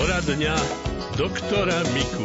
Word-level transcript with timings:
Poradňa 0.00 0.56
doktora 1.12 1.76
Miku. 1.92 2.24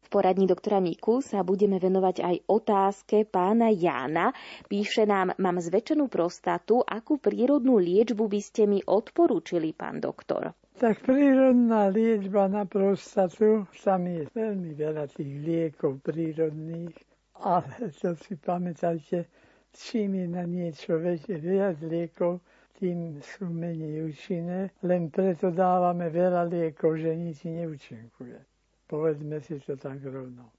V 0.00 0.08
poradní 0.08 0.48
doktora 0.48 0.80
Miku 0.80 1.20
sa 1.20 1.44
budeme 1.44 1.76
venovať 1.76 2.24
aj 2.24 2.36
otázke 2.48 3.28
pána 3.28 3.68
Jána. 3.68 4.32
Píše 4.64 5.04
nám, 5.04 5.36
mám 5.36 5.60
zväčšenú 5.60 6.08
prostatu, 6.08 6.80
akú 6.80 7.20
prírodnú 7.20 7.76
liečbu 7.76 8.24
by 8.24 8.40
ste 8.40 8.64
mi 8.64 8.80
odporúčili, 8.80 9.76
pán 9.76 10.00
doktor? 10.00 10.56
Tak 10.80 11.04
prírodná 11.04 11.92
liečba 11.92 12.48
na 12.48 12.64
prostatu, 12.64 13.68
tam 13.84 14.08
je 14.08 14.24
veľmi 14.32 14.72
veľa 14.80 15.12
tých 15.12 15.32
liekov 15.44 16.00
prírodných, 16.00 16.96
ale 17.36 17.92
to 18.00 18.16
si 18.16 18.32
pamätajte, 18.32 19.28
čím 19.76 20.24
je 20.24 20.26
na 20.32 20.48
niečo 20.48 20.96
väčšie, 20.96 21.36
viac 21.36 21.76
liekov, 21.84 22.40
tým 22.76 23.18
sú 23.24 23.48
menej 23.48 24.12
účinné, 24.12 24.70
len 24.84 25.08
preto 25.08 25.48
dávame 25.48 26.12
veľa 26.12 26.46
liekov, 26.48 27.00
že 27.00 27.16
nič 27.16 27.48
neúčinkuje. 27.48 28.38
Povedzme 28.86 29.40
si 29.42 29.58
to 29.64 29.74
tak 29.74 30.04
rovno. 30.04 30.52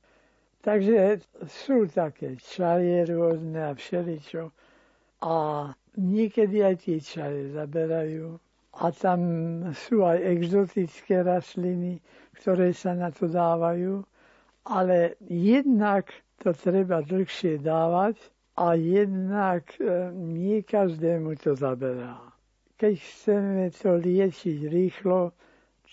Takže 0.66 1.24
sú 1.48 1.88
také 1.88 2.36
čaje 2.42 3.08
rôzne 3.08 3.72
a 3.72 3.72
všeličo. 3.72 4.52
A 5.24 5.36
niekedy 5.96 6.60
aj 6.66 6.76
tie 6.84 6.98
čaje 7.00 7.56
zaberajú. 7.56 8.36
A 8.78 8.92
tam 8.94 9.22
sú 9.74 10.04
aj 10.04 10.22
exotické 10.22 11.24
rastliny, 11.24 12.04
ktoré 12.42 12.76
sa 12.76 12.94
na 12.94 13.10
to 13.16 13.32
dávajú. 13.32 14.04
Ale 14.68 15.16
jednak 15.32 16.12
to 16.44 16.52
treba 16.54 17.02
dlhšie 17.02 17.64
dávať, 17.64 18.20
a 18.58 18.74
jednak 18.74 19.78
e, 19.78 20.10
nie 20.14 20.64
každému 20.66 21.36
to 21.38 21.54
zaberá. 21.56 22.18
Keď 22.78 22.94
chceme 22.98 23.70
to 23.70 24.02
liečiť 24.02 24.58
rýchlo, 24.66 25.34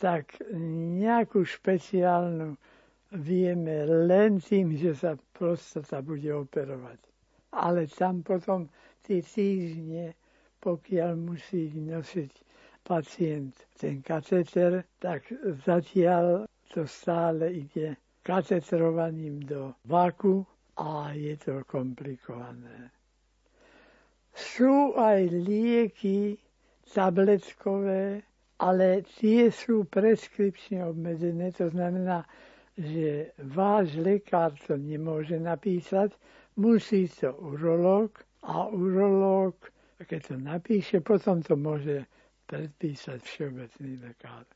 tak 0.01 0.37
nejakú 0.97 1.45
špeciálnu 1.45 2.57
vieme 3.12 3.85
len 3.85 4.41
tým, 4.41 4.73
že 4.77 4.97
sa 4.97 5.12
prostata 5.33 6.01
bude 6.01 6.29
operovať. 6.33 6.98
Ale 7.53 7.87
tam 7.87 8.25
potom 8.25 8.67
tie 9.05 9.20
týždne, 9.20 10.17
pokiaľ 10.59 11.20
musí 11.20 11.69
nosiť 11.69 12.33
pacient 12.83 13.55
ten 13.77 14.01
kateter, 14.01 14.85
tak 14.98 15.29
zatiaľ 15.65 16.48
to 16.73 16.89
stále 16.89 17.45
ide 17.48 17.97
katetrovaním 18.25 19.45
do 19.45 19.77
vaku 19.85 20.48
a 20.77 21.12
je 21.14 21.36
to 21.36 21.62
komplikované. 21.64 22.91
Sú 24.34 24.98
aj 24.98 25.30
lieky 25.30 26.34
tabletkové, 26.91 28.22
ale 28.58 29.02
tie 29.19 29.50
sú 29.50 29.86
preskripčne 29.86 30.83
obmedzené, 30.83 31.55
to 31.55 31.70
znamená, 31.70 32.27
že 32.75 33.30
váš 33.39 33.95
lekár 33.95 34.55
to 34.67 34.75
nemôže 34.75 35.39
napísať, 35.39 36.11
musí 36.58 37.06
to 37.06 37.30
urológ 37.39 38.19
a 38.42 38.67
urológ, 38.67 39.55
keď 40.02 40.20
to 40.27 40.36
napíše, 40.42 40.98
potom 40.98 41.42
to 41.42 41.55
môže 41.55 42.02
predpísať 42.50 43.22
všeobecný 43.22 44.02
lekár. 44.02 44.47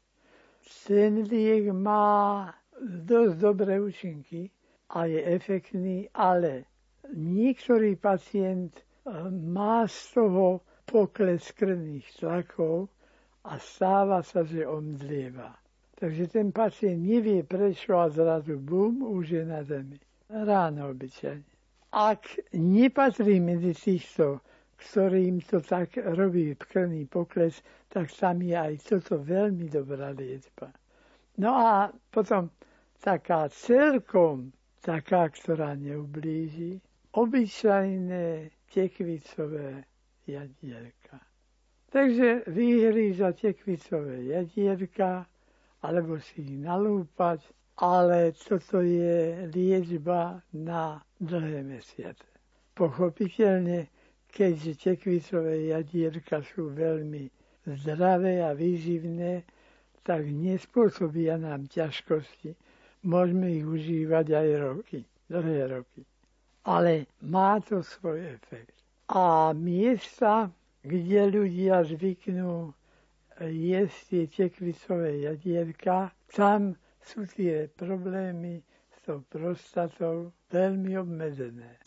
Ten 0.87 1.23
liek 1.25 1.71
má 1.71 2.51
dosť 2.83 3.35
dobré 3.39 3.79
účinky, 3.81 4.51
a 4.91 5.05
je 5.05 5.21
efektný, 5.25 6.09
ale 6.15 6.65
niektorý 7.13 7.97
pacient 7.97 8.73
eh, 8.77 9.31
má 9.31 9.89
z 9.89 10.15
toho 10.17 10.65
pokles 10.89 11.53
krvných 11.53 12.09
tlakov 12.17 12.89
a 13.45 13.61
stáva 13.61 14.25
sa, 14.25 14.45
že 14.45 14.65
omdlieva. 14.65 15.57
Takže 15.99 16.31
ten 16.31 16.53
pacient 16.53 17.03
nevie 17.03 17.43
prečo 17.43 17.99
a 17.99 18.09
zrazu 18.09 18.57
bum, 18.57 19.03
už 19.03 19.31
je 19.31 19.45
na 19.45 19.67
zemi. 19.67 19.99
Ráno 20.31 20.95
obyčajne. 20.95 21.45
Ak 21.89 22.29
nepatrí 22.53 23.41
medzi 23.41 23.73
týchto, 23.73 24.45
ktorým 24.77 25.41
to 25.43 25.59
tak 25.65 25.97
robí 25.97 26.55
krvný 26.55 27.09
pokles, 27.09 27.65
tak 27.89 28.13
tam 28.15 28.45
je 28.45 28.55
aj 28.55 28.75
toto 28.85 29.19
veľmi 29.19 29.67
dobrá 29.73 30.13
liečba. 30.15 30.71
No 31.41 31.57
a 31.57 31.91
potom 32.13 32.53
taká 33.01 33.49
celkom 33.49 34.53
taká, 34.81 35.29
ktorá 35.29 35.75
neublíži, 35.75 36.81
obyčajné 37.13 38.51
tekvicové 38.71 39.85
jadierka. 40.27 41.19
Takže 41.89 42.45
vyhríza 42.47 43.33
tekvicové 43.33 44.29
jadierka, 44.29 45.25
alebo 45.83 46.21
si 46.21 46.45
ich 46.45 46.59
nalúpať, 46.61 47.41
ale 47.81 48.35
toto 48.37 48.85
je 48.85 49.49
liečba 49.55 50.43
na 50.53 51.01
dlhé 51.17 51.65
mesiace. 51.65 52.29
Pochopiteľne, 52.75 53.89
keďže 54.29 54.73
tekvicové 54.79 55.73
jadierka 55.73 56.45
sú 56.45 56.71
veľmi 56.75 57.31
zdravé 57.67 58.45
a 58.45 58.53
výživné, 58.53 59.43
tak 60.05 60.29
nespôsobia 60.29 61.41
nám 61.41 61.69
ťažkosti 61.69 62.68
môžeme 63.03 63.61
ich 63.61 63.67
užívať 63.67 64.27
aj 64.35 64.49
roky, 64.63 64.99
dlhé 65.31 65.79
roky. 65.79 66.03
Ale 66.65 67.07
má 67.25 67.61
to 67.65 67.83
svoj 67.83 68.21
efekt. 68.37 68.75
A 69.09 69.57
miesta, 69.57 70.53
kde 70.85 71.33
ľudia 71.33 71.81
zvyknú 71.87 72.77
jesť 73.41 73.99
tie 74.11 74.25
tekvicové 74.29 75.25
jadierka, 75.25 76.13
tam 76.35 76.77
sú 77.01 77.25
tie 77.25 77.71
problémy 77.73 78.61
s 78.93 78.97
tou 79.07 79.25
prostatou 79.33 80.35
veľmi 80.53 80.99
obmedzené. 80.99 81.81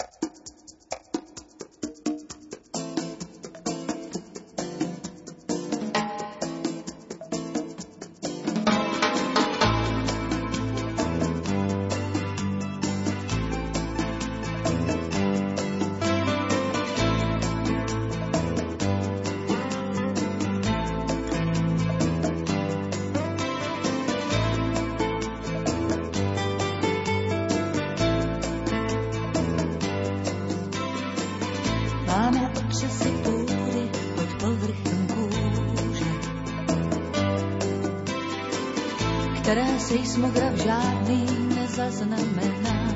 Seismograf 39.79 40.53
žádný 40.53 41.25
nezaznamená. 41.55 42.95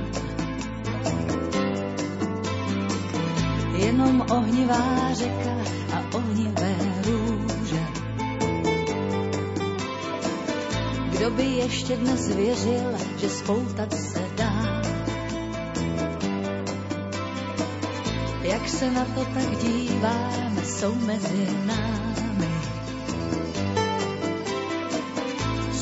Jenom 3.76 4.26
ohnivá 4.32 5.14
řeka 5.14 5.56
a 5.94 6.16
ohnivé 6.16 6.76
růže. 7.06 7.84
Kdo 11.12 11.32
by 11.32 11.44
ještě 11.44 11.98
dnes 11.98 12.36
věřil, 12.36 12.92
že 13.18 13.30
spoutat 13.30 13.94
se 13.94 14.24
dá? 14.36 14.82
Jak 18.42 18.70
se 18.70 18.92
na 18.92 19.06
to 19.06 19.26
tak 19.26 19.58
díváme, 19.58 20.66
jsou 20.66 20.96
mezi 20.96 21.48
námi 21.66 22.05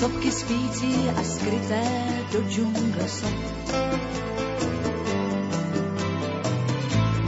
sopky 0.03 0.31
spící 0.31 1.09
a 1.09 1.23
skryté 1.23 1.83
do 2.31 2.43
džungle 2.49 3.07
sop. 3.07 3.39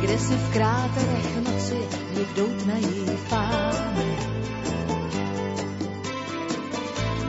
Kde 0.02 0.20
si 0.20 0.34
v 0.34 0.54
kráterech 0.54 1.36
noci 1.36 1.80
v 2.14 2.36
doutnají 2.36 3.06
fámy. 3.28 4.18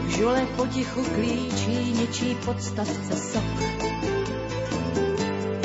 Žole 0.09 0.47
potichu 0.57 1.05
klíčí 1.15 1.93
něčí 1.93 2.37
podstavce 2.45 3.17
sok. 3.17 3.61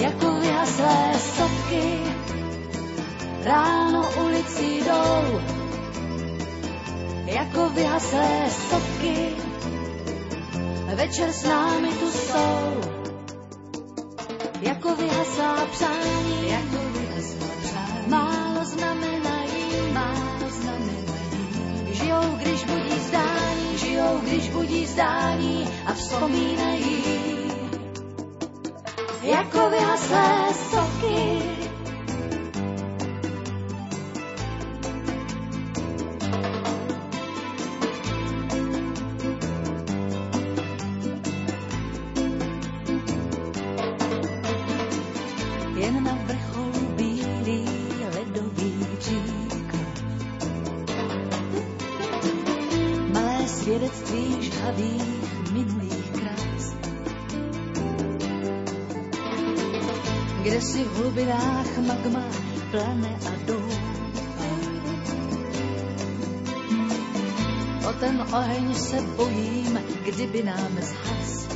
Jako 0.02 0.32
vyhaslé 0.34 1.14
sopky 1.38 2.00
ráno 3.44 4.10
ulicí 4.26 4.78
jdou. 4.78 5.42
Jako 7.26 7.70
vyhaslé 7.70 8.50
sopky 8.70 9.51
večer 11.12 11.32
s 11.32 11.44
námi 11.44 11.90
tu 12.00 12.12
jsou. 12.12 12.82
Jako 14.62 14.96
vyhaslá 14.96 15.66
přání, 15.66 16.50
jako 16.50 16.78
vyhaslá 16.94 17.48
přání, 17.62 18.08
málo 18.08 18.66
znamenají, 18.66 19.92
málo 19.94 20.50
znamenají. 20.50 21.94
Žijou, 21.94 22.38
když 22.38 22.64
budí 22.64 23.00
zdání, 23.00 23.78
žijou, 23.78 24.20
když 24.24 24.50
budí 24.50 24.86
zdání 24.86 25.70
a 25.86 25.94
vzpomínají 25.94 27.04
jako 29.22 29.70
vyhaslé 29.70 30.54
soky. 30.72 30.91
Na 46.04 46.18
vrcholu 46.26 46.88
bílý 46.96 47.66
ledový 48.16 48.88
řík. 49.00 49.76
Malé 53.14 53.48
svědectví 53.48 54.38
žhavých 54.42 55.52
minulých 55.52 56.10
krás. 56.12 56.76
Kde 60.44 60.62
si 60.62 60.84
v 60.84 60.96
hlubinách 60.96 61.78
magma 61.78 62.26
plane 62.72 63.20
a 63.28 63.32
doufá. 63.46 63.92
O 67.90 67.94
ten 67.94 68.26
oheň 68.34 68.76
se 68.76 69.02
bojím, 69.02 69.80
kdyby 70.04 70.44
nám 70.44 70.78
zhas. 70.82 71.48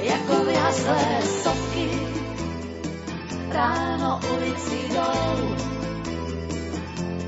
Jako 0.00 0.44
vyhaslé 0.44 1.22
soky 1.22 2.15
ráno 3.56 4.20
ulicí 4.36 4.88
jdou. 4.88 5.56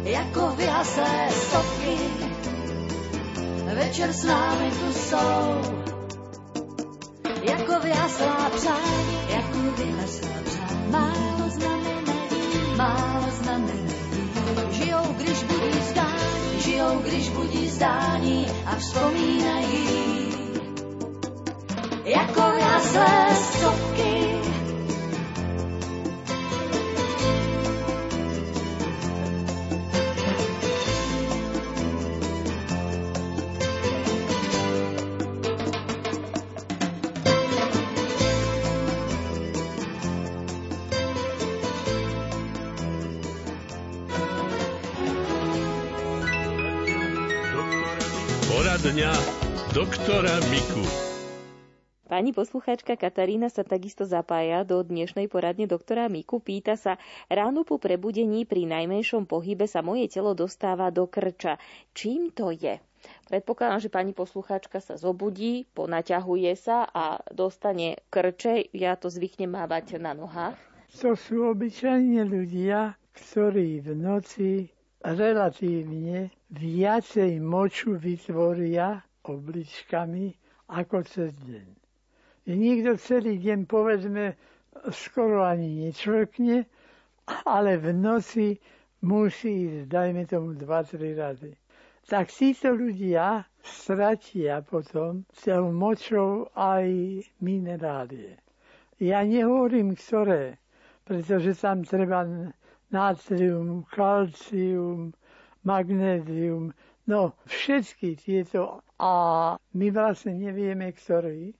Jako 0.05 0.49
vyhaslé 0.57 1.29
soky 1.31 1.97
večer 3.75 4.13
s 4.13 4.25
námi 4.25 4.71
tu 4.71 4.93
jsou. 4.93 5.61
Jako 7.43 7.81
vyhaslá 7.83 8.51
přání, 8.57 9.19
jako 9.29 9.83
vyhaslá 9.83 10.29
přání. 10.45 10.91
Málo 10.91 11.49
znamenají, 11.49 12.77
málo 12.77 13.27
znamenají. 13.43 13.89
Žijou, 14.71 15.15
když 15.17 15.43
budí 15.43 15.81
zdání, 15.81 16.61
žijou, 16.61 16.99
když 16.99 17.29
budí 17.29 17.69
zdání 17.69 18.47
a 18.67 18.77
vzpomínají. 18.77 19.89
Jako 22.05 22.41
vyhaslé 22.57 23.37
soky 23.61 24.28
Pani 52.19 52.35
poslucháčka 52.35 52.99
Katarína 52.99 53.47
sa 53.47 53.63
takisto 53.63 54.03
zapája 54.03 54.67
do 54.67 54.83
dnešnej 54.83 55.31
poradne 55.31 55.71
doktora 55.71 56.11
Miku. 56.11 56.43
Pýta 56.43 56.75
sa, 56.75 56.99
ráno 57.31 57.63
po 57.63 57.79
prebudení 57.79 58.43
pri 58.43 58.67
najmenšom 58.67 59.23
pohybe 59.23 59.71
sa 59.71 59.87
moje 59.87 60.11
telo 60.11 60.35
dostáva 60.35 60.91
do 60.91 61.07
krča. 61.07 61.63
Čím 61.95 62.35
to 62.35 62.51
je? 62.51 62.83
Predpokladám, 63.31 63.79
že 63.79 63.95
pani 63.95 64.11
poslucháčka 64.11 64.83
sa 64.83 64.99
zobudí, 64.99 65.71
ponaťahuje 65.71 66.59
sa 66.59 66.91
a 66.91 67.23
dostane 67.31 68.03
krče. 68.11 68.67
Ja 68.75 68.99
to 68.99 69.15
zvyknem 69.15 69.55
mávať 69.55 70.03
na 70.03 70.11
nohách. 70.11 70.59
To 70.99 71.15
sú 71.15 71.47
obyčajne 71.47 72.27
ľudia, 72.27 72.99
ktorí 73.15 73.79
v 73.79 73.95
noci 73.95 74.67
relatívne 74.99 76.35
viacej 76.51 77.39
moču 77.39 77.95
vytvoria 77.95 79.07
obličkami 79.23 80.35
ako 80.67 81.07
cez 81.07 81.31
deň. 81.39 81.79
Niekto 82.49 82.97
celý 82.97 83.37
deň, 83.37 83.69
povedzme, 83.69 84.33
skoro 84.89 85.45
ani 85.45 85.85
nečvrkne, 85.85 86.65
ale 87.45 87.77
v 87.77 87.93
noci 87.93 88.57
musí 89.05 89.69
ísť, 89.69 89.85
dajme 89.85 90.25
tomu, 90.25 90.57
2-3 90.57 91.13
rady. 91.13 91.53
Tak 92.09 92.33
títo 92.33 92.73
ľudia 92.73 93.45
stratia 93.61 94.65
potom 94.65 95.29
celou 95.37 95.77
močou 95.77 96.49
aj 96.57 96.89
minerálie. 97.45 98.41
Ja 98.97 99.21
nehovorím, 99.29 99.93
ktoré, 99.93 100.57
pretože 101.05 101.53
tam 101.53 101.85
treba 101.85 102.25
natrium, 102.89 103.85
kalcium, 103.93 105.13
magnézium, 105.69 106.73
no 107.05 107.37
všetky 107.45 108.17
tieto. 108.17 108.81
A 108.97 109.13
my 109.77 109.87
vlastne 109.93 110.33
nevieme, 110.33 110.91
ktorý, 110.97 111.53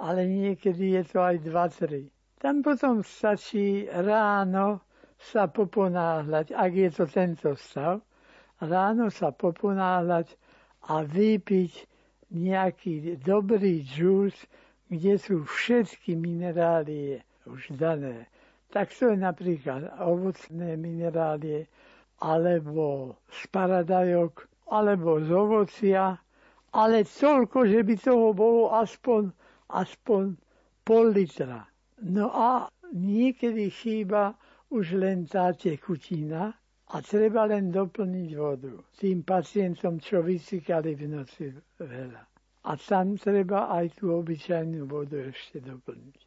ale 0.00 0.24
niekedy 0.24 0.96
je 0.96 1.02
to 1.04 1.20
aj 1.20 1.36
2-3. 1.44 2.08
Tam 2.40 2.64
potom 2.64 3.04
stačí 3.04 3.84
ráno 3.92 4.80
sa 5.20 5.44
poponáhľať, 5.44 6.56
ak 6.56 6.72
je 6.72 6.88
to 6.88 7.04
tento 7.04 7.52
stav, 7.60 8.00
ráno 8.64 9.12
sa 9.12 9.28
poponáhľať 9.36 10.32
a 10.88 11.04
vypiť 11.04 11.72
nejaký 12.32 13.20
dobrý 13.20 13.84
džús, 13.84 14.32
kde 14.88 15.20
sú 15.20 15.44
všetky 15.44 16.16
minerálie 16.16 17.20
už 17.44 17.76
dané 17.76 18.24
tak 18.70 18.94
to 18.94 19.10
je 19.10 19.18
napríklad 19.18 19.90
ovocné 19.98 20.78
minerálie, 20.78 21.66
alebo 22.22 23.18
z 23.26 23.40
paradajok, 23.50 24.46
alebo 24.70 25.18
z 25.18 25.30
ovocia, 25.34 26.14
ale 26.70 27.02
toľko, 27.02 27.66
že 27.66 27.80
by 27.82 27.94
toho 27.98 28.30
bolo 28.30 28.70
aspoň, 28.70 29.34
aspoň 29.72 30.36
pol 30.82 31.14
litra. 31.14 31.66
No 32.02 32.30
a 32.32 32.50
niekedy 32.92 33.70
chýba 33.70 34.34
už 34.70 34.96
len 34.96 35.26
tá 35.26 35.52
tekutina 35.52 36.54
a 36.90 36.96
treba 37.02 37.46
len 37.46 37.70
doplniť 37.70 38.30
vodu 38.34 38.74
tým 38.98 39.22
pacientom, 39.22 39.98
čo 39.98 40.22
vysykali 40.22 40.94
v 40.94 41.02
noci 41.06 41.50
veľa. 41.78 42.22
A 42.60 42.72
tam 42.76 43.16
treba 43.16 43.70
aj 43.72 43.96
tú 43.96 44.12
obyčajnú 44.12 44.84
vodu 44.84 45.16
ešte 45.22 45.62
doplniť. 45.62 46.18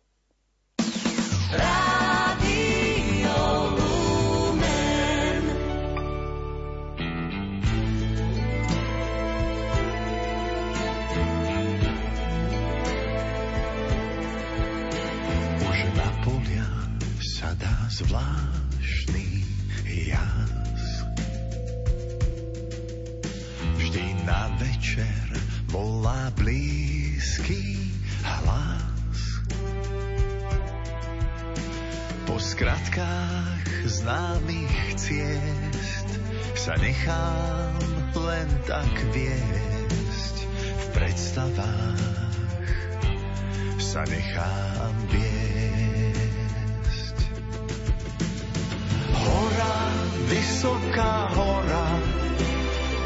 Zvláštny 17.94 19.46
jas. 19.86 20.86
Vždy 23.78 24.06
na 24.26 24.50
večer 24.58 25.38
volá 25.70 26.34
blízky 26.34 27.94
hlas. 28.26 29.22
Po 32.26 32.42
skratkách 32.42 33.86
známych 33.86 34.98
ciest 34.98 36.10
sa 36.58 36.74
nechám 36.82 37.78
len 38.18 38.50
tak 38.66 38.90
viesť 39.14 40.36
v 40.58 40.86
predstavách 40.98 42.02
sa 43.78 44.02
nechám 44.10 44.96
viesť. 45.14 45.33
Hora, 49.24 49.76
vysoká 50.28 51.32
hora, 51.32 51.86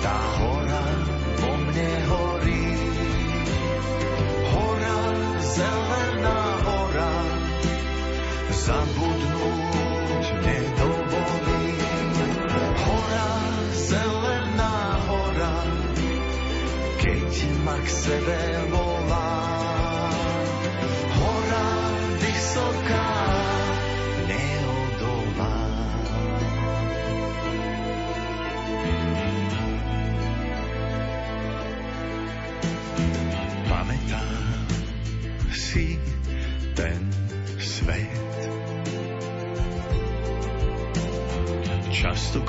tá 0.02 0.18
hora 0.42 0.84
vo 1.38 1.52
mne 1.62 1.92
horí. 2.10 2.66
Hora, 4.50 4.98
zelená 5.42 6.42
hora, 6.66 7.14
zabudnúť 8.50 10.26
nedovolí. 10.42 11.66
Hora, 12.82 13.30
zelená 13.78 14.76
hora, 15.06 15.56
keď 16.98 17.32
ma 17.62 17.78
k 17.78 17.88
sebe 17.88 18.40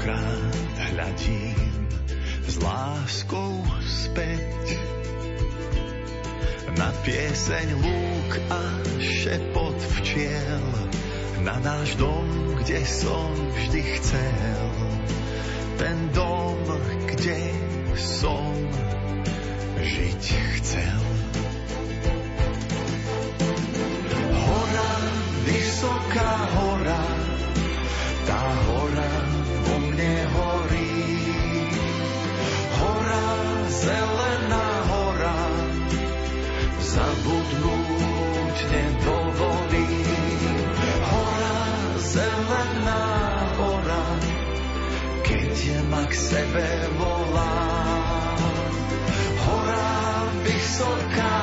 stokrát 0.08 0.56
hľadím 0.88 1.84
s 2.48 2.56
láskou 2.64 3.60
späť 3.84 4.80
na 6.80 6.88
pieseň 7.04 7.76
lúk 7.76 8.30
a 8.48 8.62
šepot 9.04 9.76
včiel 10.00 10.64
na 11.44 11.60
náš 11.60 12.00
dom, 12.00 12.24
kde 12.64 12.88
som 12.88 13.36
vždy 13.52 13.82
chcel 14.00 14.72
ten 15.76 16.08
dom, 16.16 16.56
kde 17.04 17.52
som 18.00 18.48
žiť 19.76 20.24
chcel. 20.56 21.07
Ma 45.98 46.06
k 46.06 46.14
sebe 46.14 46.68
volá. 46.94 47.54
Hora, 49.42 50.30
vysoká, 50.46 51.37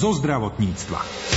zo 0.00 0.16
zdravotníctva. 0.16 1.29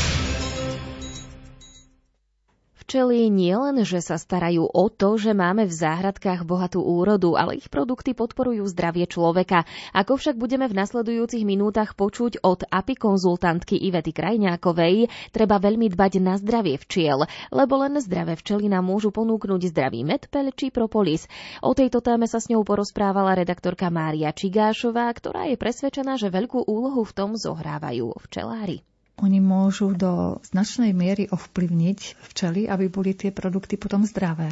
Včely 2.94 3.26
nielen, 3.34 3.82
že 3.82 4.06
sa 4.06 4.22
starajú 4.22 4.70
o 4.70 4.86
to, 4.86 5.18
že 5.18 5.34
máme 5.34 5.66
v 5.66 5.74
záhradkách 5.74 6.46
bohatú 6.46 6.78
úrodu, 6.78 7.34
ale 7.34 7.58
ich 7.58 7.66
produkty 7.66 8.14
podporujú 8.14 8.70
zdravie 8.70 9.10
človeka. 9.10 9.66
Ako 9.98 10.22
však 10.22 10.38
budeme 10.38 10.70
v 10.70 10.78
nasledujúcich 10.78 11.42
minútach 11.42 11.98
počuť 11.98 12.46
od 12.46 12.70
API 12.70 12.94
konzultantky 12.94 13.82
Ivety 13.82 14.14
Krajňákovej, 14.14 15.10
treba 15.34 15.58
veľmi 15.58 15.90
dbať 15.90 16.22
na 16.22 16.38
zdravie 16.38 16.78
včiel, 16.86 17.26
lebo 17.50 17.82
len 17.82 17.98
zdravé 17.98 18.38
včely 18.38 18.70
nám 18.70 18.86
môžu 18.86 19.10
ponúknuť 19.10 19.74
zdravý 19.74 20.06
medpeľ 20.06 20.54
či 20.54 20.70
propolis. 20.70 21.26
O 21.66 21.74
tejto 21.74 21.98
téme 21.98 22.30
sa 22.30 22.38
s 22.38 22.54
ňou 22.54 22.62
porozprávala 22.62 23.34
redaktorka 23.34 23.90
Mária 23.90 24.30
Čigášová, 24.30 25.10
ktorá 25.18 25.50
je 25.50 25.58
presvedčená, 25.58 26.22
že 26.22 26.30
veľkú 26.30 26.70
úlohu 26.70 27.02
v 27.02 27.16
tom 27.18 27.34
zohrávajú 27.34 28.14
včelári. 28.30 28.86
Oni 29.22 29.38
môžu 29.38 29.94
do 29.94 30.42
značnej 30.42 30.90
miery 30.90 31.30
ovplyvniť 31.30 32.00
včely, 32.34 32.66
aby 32.66 32.90
boli 32.90 33.14
tie 33.14 33.30
produkty 33.30 33.78
potom 33.78 34.02
zdravé. 34.10 34.50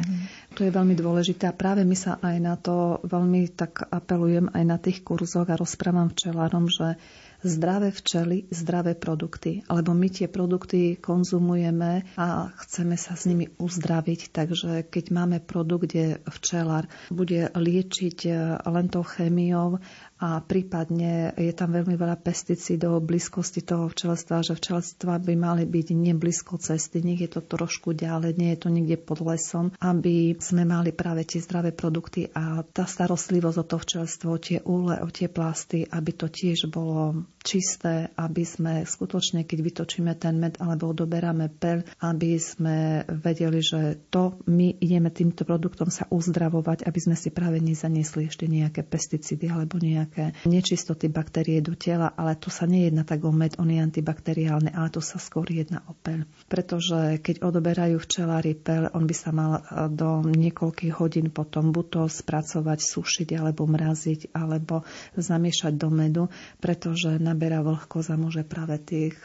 To 0.54 0.62
je 0.62 0.70
veľmi 0.70 0.94
dôležité 0.94 1.50
a 1.50 1.56
práve 1.56 1.82
my 1.82 1.96
sa 1.98 2.22
aj 2.22 2.36
na 2.38 2.54
to 2.54 3.02
veľmi 3.02 3.50
tak 3.58 3.90
apelujem 3.90 4.54
aj 4.54 4.64
na 4.64 4.78
tých 4.78 5.02
kurzoch 5.02 5.50
a 5.50 5.58
rozprávam 5.58 6.14
včelárom, 6.14 6.70
že 6.70 6.94
zdravé 7.42 7.90
včely, 7.90 8.46
zdravé 8.54 8.94
produkty. 8.94 9.66
Lebo 9.66 9.92
my 9.92 10.08
tie 10.08 10.30
produkty 10.30 10.96
konzumujeme 11.02 12.06
a 12.14 12.54
chceme 12.62 12.94
sa 12.94 13.18
s 13.18 13.26
nimi 13.26 13.50
uzdraviť. 13.58 14.30
Takže 14.30 14.86
keď 14.86 15.04
máme 15.10 15.42
produkt, 15.42 15.90
kde 15.90 16.22
včelár 16.30 16.86
bude 17.10 17.50
liečiť 17.50 18.18
len 18.62 18.86
tou 18.86 19.02
chémiou 19.02 19.82
a 20.22 20.38
prípadne 20.38 21.34
je 21.34 21.50
tam 21.50 21.74
veľmi 21.74 21.98
veľa 21.98 22.14
pesticídov 22.22 23.02
blízkosti 23.02 23.66
toho 23.66 23.90
včelstva, 23.90 24.46
že 24.46 24.54
včelstva 24.54 25.18
by 25.18 25.34
mali 25.34 25.66
byť 25.66 25.86
neblízko 25.90 26.62
cesty, 26.62 27.02
nech 27.02 27.26
je 27.26 27.26
to 27.26 27.42
trošku 27.42 27.90
ďalej, 27.90 28.38
nie 28.38 28.54
je 28.54 28.62
to 28.62 28.68
niekde 28.70 29.02
pod 29.02 29.18
lesom, 29.18 29.74
aby 29.82 30.38
sme 30.38 30.62
mali 30.62 30.94
práve 30.94 31.26
tie 31.26 31.42
zdravé 31.42 31.74
produkty 31.74 32.30
a 32.30 32.62
tá 32.62 32.86
starostlivosť 32.86 33.58
o 33.58 33.64
to 33.66 33.76
včelstvo, 33.82 34.30
tie 34.38 34.58
úle, 34.62 34.94
o 35.02 35.10
tie 35.10 35.26
plasty, 35.26 35.82
aby 35.90 36.14
to 36.14 36.30
tiež 36.30 36.70
bolo 36.70 37.26
čisté, 37.42 38.14
aby 38.14 38.46
sme 38.46 38.86
skutočne, 38.86 39.42
keď 39.42 39.58
vytočíme 39.58 40.14
ten 40.14 40.38
med 40.38 40.62
alebo 40.62 40.94
odoberáme 40.94 41.50
peľ, 41.50 41.82
aby 41.98 42.38
sme 42.38 43.02
vedeli, 43.10 43.58
že 43.58 43.98
to 44.14 44.38
my 44.46 44.78
ideme 44.78 45.10
týmto 45.10 45.42
produktom 45.42 45.90
sa 45.90 46.06
uzdravovať, 46.06 46.86
aby 46.86 46.98
sme 47.02 47.18
si 47.18 47.34
práve 47.34 47.58
nezaniesli 47.58 48.30
ešte 48.30 48.46
nejaké 48.46 48.86
pesticídy 48.86 49.50
alebo 49.50 49.82
nejaké 49.82 50.11
nečistoty 50.46 51.08
baktérie 51.08 51.60
do 51.60 51.76
tela, 51.76 52.12
ale 52.14 52.36
tu 52.36 52.48
sa 52.48 52.68
nejedná 52.68 53.04
tak 53.04 53.24
o 53.24 53.32
med, 53.32 53.56
on 53.58 53.68
je 53.68 53.80
antibakteriálny, 53.80 54.72
ale 54.72 54.88
tu 54.92 55.00
sa 55.00 55.16
skôr 55.16 55.46
jedná 55.48 55.82
o 55.88 55.94
peľ. 55.96 56.24
Pretože 56.46 57.20
keď 57.20 57.44
odoberajú 57.44 57.96
včelári 58.00 58.56
peľ, 58.56 58.92
on 58.92 59.04
by 59.08 59.14
sa 59.16 59.30
mal 59.30 59.64
do 59.92 60.24
niekoľkých 60.26 60.94
hodín 60.96 61.28
potom 61.32 61.72
buď 61.72 61.86
to 61.88 62.02
spracovať, 62.08 62.78
sušiť 62.78 63.28
alebo 63.36 63.64
mraziť, 63.68 64.36
alebo 64.36 64.84
zamiešať 65.16 65.72
do 65.76 65.88
medu, 65.88 66.24
pretože 66.60 67.16
naberá 67.16 67.64
vlhkosť 67.64 68.08
a 68.12 68.16
môže 68.16 68.42
práve 68.44 68.76
tých 68.82 69.16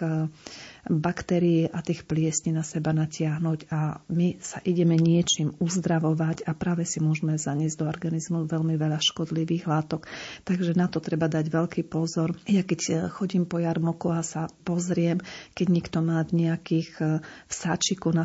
baktérií 0.88 1.68
a 1.68 1.84
tých 1.84 2.08
pliesní 2.08 2.56
na 2.56 2.64
seba 2.64 2.96
natiahnuť 2.96 3.60
a 3.72 4.02
my 4.08 4.40
sa 4.40 4.64
ideme 4.64 4.96
niečím 4.96 5.54
uzdravovať 5.60 6.48
a 6.48 6.56
práve 6.56 6.88
si 6.88 7.04
môžeme 7.04 7.36
zaniesť 7.36 7.84
do 7.84 7.86
organizmu 7.86 8.48
veľmi 8.48 8.80
veľa 8.80 9.00
škodlivých 9.04 9.68
látok. 9.68 10.08
Takže 10.48 10.80
na 10.80 10.88
to 10.88 11.04
treba 11.04 11.28
dať 11.28 11.52
veľký 11.52 11.86
pozor. 11.88 12.34
Ja 12.48 12.64
keď 12.64 13.12
chodím 13.12 13.46
po 13.46 13.60
jarmoku 13.60 14.10
a 14.12 14.24
sa 14.24 14.48
pozriem, 14.64 15.20
keď 15.54 15.68
niekto 15.68 16.00
má 16.00 16.24
nejakých 16.24 17.22
v 17.24 17.54
sáčiku 17.54 18.16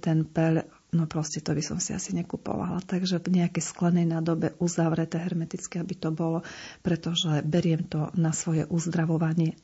ten 0.00 0.24
peľ, 0.24 0.64
no 0.90 1.06
proste 1.06 1.38
to 1.38 1.54
by 1.54 1.62
som 1.62 1.78
si 1.78 1.94
asi 1.94 2.10
nekupovala. 2.14 2.82
Takže 2.82 3.22
v 3.22 3.42
nejakej 3.42 3.62
sklenej 3.62 4.06
nádobe 4.10 4.58
uzavreté 4.58 5.22
hermetické, 5.22 5.78
aby 5.78 5.94
to 5.94 6.10
bolo, 6.10 6.42
pretože 6.82 7.42
beriem 7.46 7.86
to 7.86 8.10
na 8.18 8.34
svoje 8.34 8.66
uzdravovanie. 8.66 9.54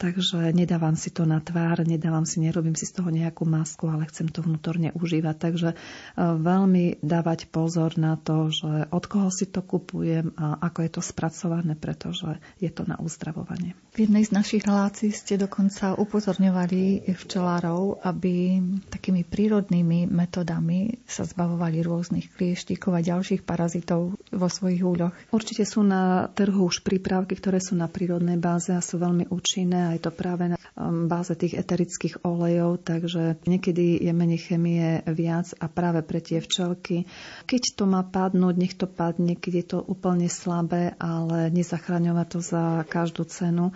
Takže 0.00 0.56
nedávam 0.56 0.96
si 0.96 1.12
to 1.12 1.28
na 1.28 1.44
tvár, 1.44 1.84
nedávam 1.84 2.24
si, 2.24 2.40
nerobím 2.40 2.76
si 2.76 2.88
z 2.88 3.00
toho 3.00 3.12
nejakú 3.12 3.44
masku, 3.44 3.84
ale 3.92 4.08
chcem 4.08 4.32
to 4.32 4.40
vnútorne 4.40 4.96
užívať. 4.96 5.36
Takže 5.36 5.68
e, 5.72 5.76
veľmi 6.20 7.04
dávať 7.04 7.52
pozor 7.52 8.00
na 8.00 8.16
to, 8.16 8.48
že 8.48 8.88
od 8.88 9.04
koho 9.04 9.28
si 9.28 9.48
to 9.48 9.60
kupujem 9.60 10.32
a 10.40 10.56
ako 10.64 10.78
je 10.86 10.90
to 10.96 11.02
spracované, 11.04 11.76
pretože 11.76 12.40
je 12.56 12.70
to 12.72 12.88
na 12.88 12.96
uzdravovanie. 12.96 13.76
V 13.92 14.08
jednej 14.08 14.24
z 14.24 14.32
našich 14.32 14.64
relácií 14.64 15.12
ste 15.12 15.36
dokonca 15.36 15.98
upozorňovali 15.98 17.10
včelárov, 17.10 18.00
aby 18.06 18.62
takými 18.88 19.26
prírodnými 19.26 20.06
metodami 20.06 20.69
sa 21.04 21.26
zbavovali 21.26 21.82
rôznych 21.82 22.30
klieštikov 22.34 22.96
a 22.96 23.04
ďalších 23.04 23.42
parazitov 23.42 24.14
vo 24.30 24.48
svojich 24.48 24.82
úľoch. 24.82 25.14
Určite 25.34 25.66
sú 25.66 25.82
na 25.82 26.30
trhu 26.30 26.70
už 26.70 26.86
prípravky, 26.86 27.34
ktoré 27.36 27.58
sú 27.58 27.74
na 27.74 27.90
prírodnej 27.90 28.38
báze 28.38 28.70
a 28.70 28.84
sú 28.84 29.02
veľmi 29.02 29.28
účinné 29.28 29.90
a 29.90 29.94
je 29.96 30.02
to 30.02 30.12
práve 30.14 30.54
na 30.54 30.56
um, 30.78 31.10
báze 31.10 31.34
tých 31.34 31.58
eterických 31.58 32.22
olejov, 32.22 32.82
takže 32.86 33.40
niekedy 33.44 34.00
je 34.00 34.12
menej 34.14 34.40
chemie 34.50 35.02
viac 35.10 35.52
a 35.58 35.66
práve 35.66 36.00
pre 36.06 36.22
tie 36.22 36.38
včelky. 36.38 37.04
Keď 37.44 37.62
to 37.74 37.84
má 37.84 38.06
padnúť, 38.06 38.54
nech 38.56 38.74
to 38.78 38.86
padne, 38.86 39.34
keď 39.34 39.52
je 39.52 39.66
to 39.76 39.78
úplne 39.82 40.30
slabé, 40.30 40.94
ale 40.96 41.50
nezachraňovať 41.52 42.26
to 42.30 42.40
za 42.40 42.64
každú 42.86 43.26
cenu 43.26 43.74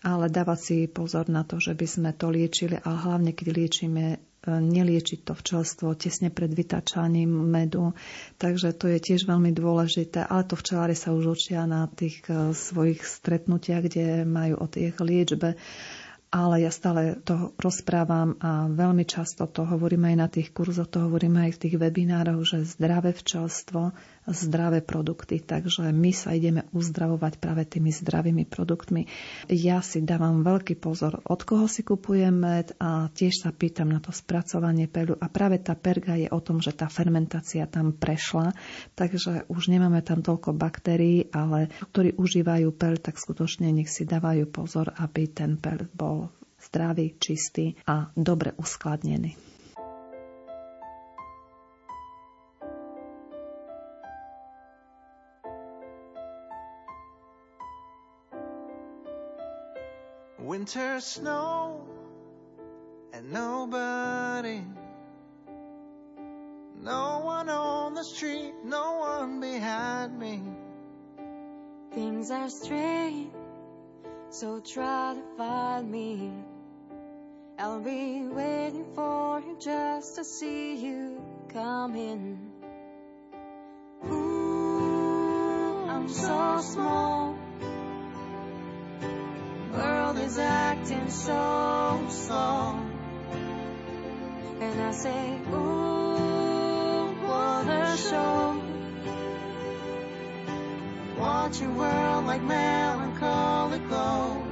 ale 0.00 0.32
dávať 0.32 0.58
si 0.60 0.76
pozor 0.88 1.28
na 1.28 1.44
to, 1.44 1.60
že 1.60 1.76
by 1.76 1.86
sme 1.86 2.10
to 2.16 2.32
liečili 2.32 2.76
a 2.80 2.90
hlavne 2.90 3.36
keď 3.36 3.46
liečíme 3.52 4.04
neliečiť 4.48 5.28
to 5.28 5.36
včelstvo 5.36 5.92
tesne 6.00 6.32
pred 6.32 6.48
vytačaním 6.48 7.28
medu. 7.28 7.92
Takže 8.40 8.72
to 8.72 8.88
je 8.88 8.96
tiež 8.96 9.28
veľmi 9.28 9.52
dôležité. 9.52 10.24
Ale 10.24 10.48
to 10.48 10.56
včelári 10.56 10.96
sa 10.96 11.12
už 11.12 11.36
učia 11.36 11.68
na 11.68 11.84
tých 11.92 12.24
eh, 12.32 12.56
svojich 12.56 13.04
stretnutiach, 13.04 13.84
kde 13.84 14.24
majú 14.24 14.64
o 14.64 14.66
tých 14.66 14.96
liečbe 14.96 15.60
ale 16.30 16.62
ja 16.62 16.70
stále 16.70 17.18
to 17.26 17.58
rozprávam 17.58 18.38
a 18.38 18.70
veľmi 18.70 19.02
často 19.02 19.50
to 19.50 19.66
hovorím 19.66 20.14
aj 20.14 20.16
na 20.16 20.28
tých 20.30 20.54
kurzoch, 20.54 20.86
to 20.86 21.02
hovorím 21.02 21.42
aj 21.42 21.58
v 21.58 21.60
tých 21.66 21.74
webinároch, 21.74 22.46
že 22.46 22.70
zdravé 22.70 23.10
včelstvo, 23.10 23.90
zdravé 24.28 24.84
produkty. 24.84 25.40
Takže 25.40 25.88
my 25.90 26.12
sa 26.12 26.36
ideme 26.36 26.68
uzdravovať 26.76 27.40
práve 27.40 27.64
tými 27.64 27.88
zdravými 27.88 28.44
produktmi. 28.44 29.08
Ja 29.48 29.80
si 29.80 30.04
dávam 30.04 30.44
veľký 30.44 30.76
pozor, 30.76 31.24
od 31.24 31.40
koho 31.42 31.64
si 31.66 31.80
kupujem 31.80 32.34
med 32.34 32.76
a 32.76 33.08
tiež 33.08 33.44
sa 33.44 33.50
pýtam 33.50 33.88
na 33.88 33.98
to 33.98 34.12
spracovanie 34.12 34.86
peľu. 34.86 35.16
A 35.18 35.26
práve 35.32 35.60
tá 35.60 35.72
perga 35.72 36.20
je 36.20 36.28
o 36.28 36.40
tom, 36.40 36.60
že 36.60 36.76
tá 36.76 36.86
fermentácia 36.92 37.64
tam 37.64 37.96
prešla, 37.96 38.52
takže 38.94 39.48
už 39.48 39.72
nemáme 39.72 40.04
tam 40.04 40.20
toľko 40.20 40.52
baktérií, 40.52 41.32
ale 41.32 41.72
ktorí 41.92 42.16
užívajú 42.20 42.68
peľ, 42.76 43.00
tak 43.00 43.16
skutočne 43.16 43.72
nech 43.72 43.88
si 43.88 44.04
dávajú 44.04 44.48
pozor, 44.52 44.92
aby 45.00 45.28
ten 45.32 45.56
peľ 45.56 45.88
bol 45.96 46.18
zdravý, 46.60 47.16
čistý 47.16 47.72
a 47.88 48.12
dobre 48.12 48.52
uskladnený. 48.60 49.49
Winter 60.60 61.00
snow 61.00 61.80
and 63.14 63.32
nobody. 63.32 64.60
No 66.82 67.22
one 67.24 67.48
on 67.48 67.94
the 67.94 68.04
street, 68.04 68.52
no 68.62 68.98
one 68.98 69.40
behind 69.40 70.18
me. 70.18 70.42
Things 71.94 72.30
are 72.30 72.50
strange, 72.50 73.30
so 74.28 74.60
try 74.60 75.14
to 75.14 75.22
find 75.38 75.90
me. 75.90 76.30
I'll 77.58 77.80
be 77.80 78.28
waiting 78.28 78.84
for 78.94 79.40
you 79.40 79.56
just 79.58 80.16
to 80.16 80.24
see 80.24 80.74
you 80.74 81.22
come 81.54 81.96
in. 81.96 82.38
Ooh, 84.12 85.86
I'm 85.88 86.06
so 86.06 86.58
small. 86.60 87.49
Acting 90.38 91.10
so 91.10 92.06
slow. 92.08 92.78
And 94.60 94.80
I 94.80 94.90
say, 94.92 95.38
ooh, 95.52 97.14
what 97.26 97.66
a 97.68 97.96
show. 97.96 98.60
Watch 101.18 101.60
your 101.60 101.72
world 101.72 102.26
like 102.26 102.42
melancholy 102.42 103.78
glow. 103.80 104.42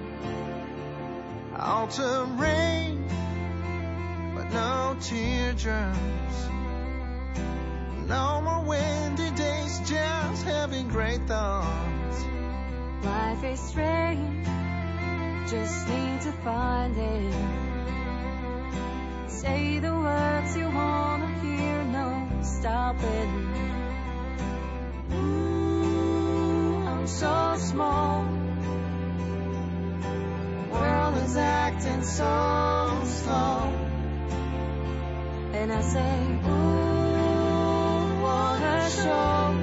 Autumn 1.57 2.39
rain 2.39 3.05
but 4.35 4.51
no 4.53 4.97
teardrops. 5.01 6.49
No 8.07 8.41
more 8.41 8.65
windy 8.65 9.31
days, 9.33 9.81
just 9.81 10.45
having 10.45 10.89
great 10.89 11.27
thoughts. 11.27 12.25
Life 13.03 13.45
is 13.45 13.61
strange, 13.61 14.38
just 15.51 15.89
need 15.89 16.21
to 16.21 16.33
find 16.45 16.95
it. 16.95 17.35
Say 19.29 19.79
the 19.79 19.95
words 19.95 20.57
you 20.59 20.69
wanna 20.69 21.29
hear, 21.41 21.85
no 21.85 22.29
stopping. 22.43 23.31
Ooh, 25.15 26.77
I'm 26.87 27.07
so 27.07 27.57
small. 27.57 28.25
World 30.71 31.17
is 31.25 31.37
acting 31.37 32.03
so 32.03 33.03
slow. 33.07 33.73
And 35.55 35.73
I 35.73 35.81
say, 35.81 36.27
ooh, 36.47 38.21
what 38.23 38.63
a 38.63 38.91
show. 38.91 39.55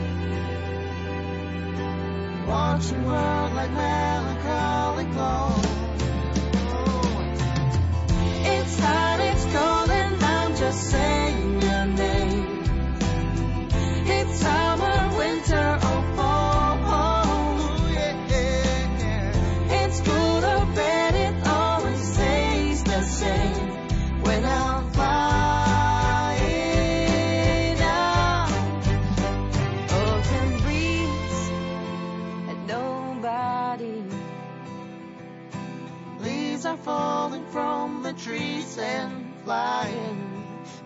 Watching 2.48 3.06
world 3.06 3.54
like 3.54 3.72
melancholy 3.72 5.06
glow. 5.06 5.55
And 38.78 39.34
flying. 39.44 40.22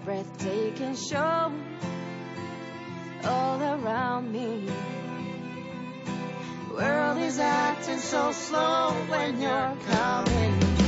breathtaking 0.06 0.96
show 0.96 1.52
all 3.24 3.62
around 3.62 4.32
me. 4.32 4.68
World 6.72 7.18
is 7.18 7.40
acting 7.40 8.00
so 8.00 8.32
slow 8.32 8.94
when 9.10 9.42
you're 9.42 9.78
coming. 9.88 10.79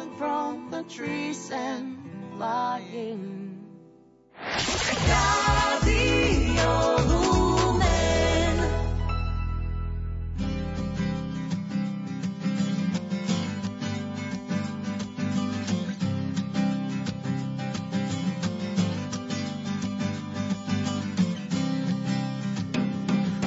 Falling 0.00 0.16
from 0.16 0.70
the 0.70 0.82
trees 0.84 1.50
and 1.50 1.98
flying. 2.36 3.58
Radio 5.84 6.70
Lumen. 7.08 8.56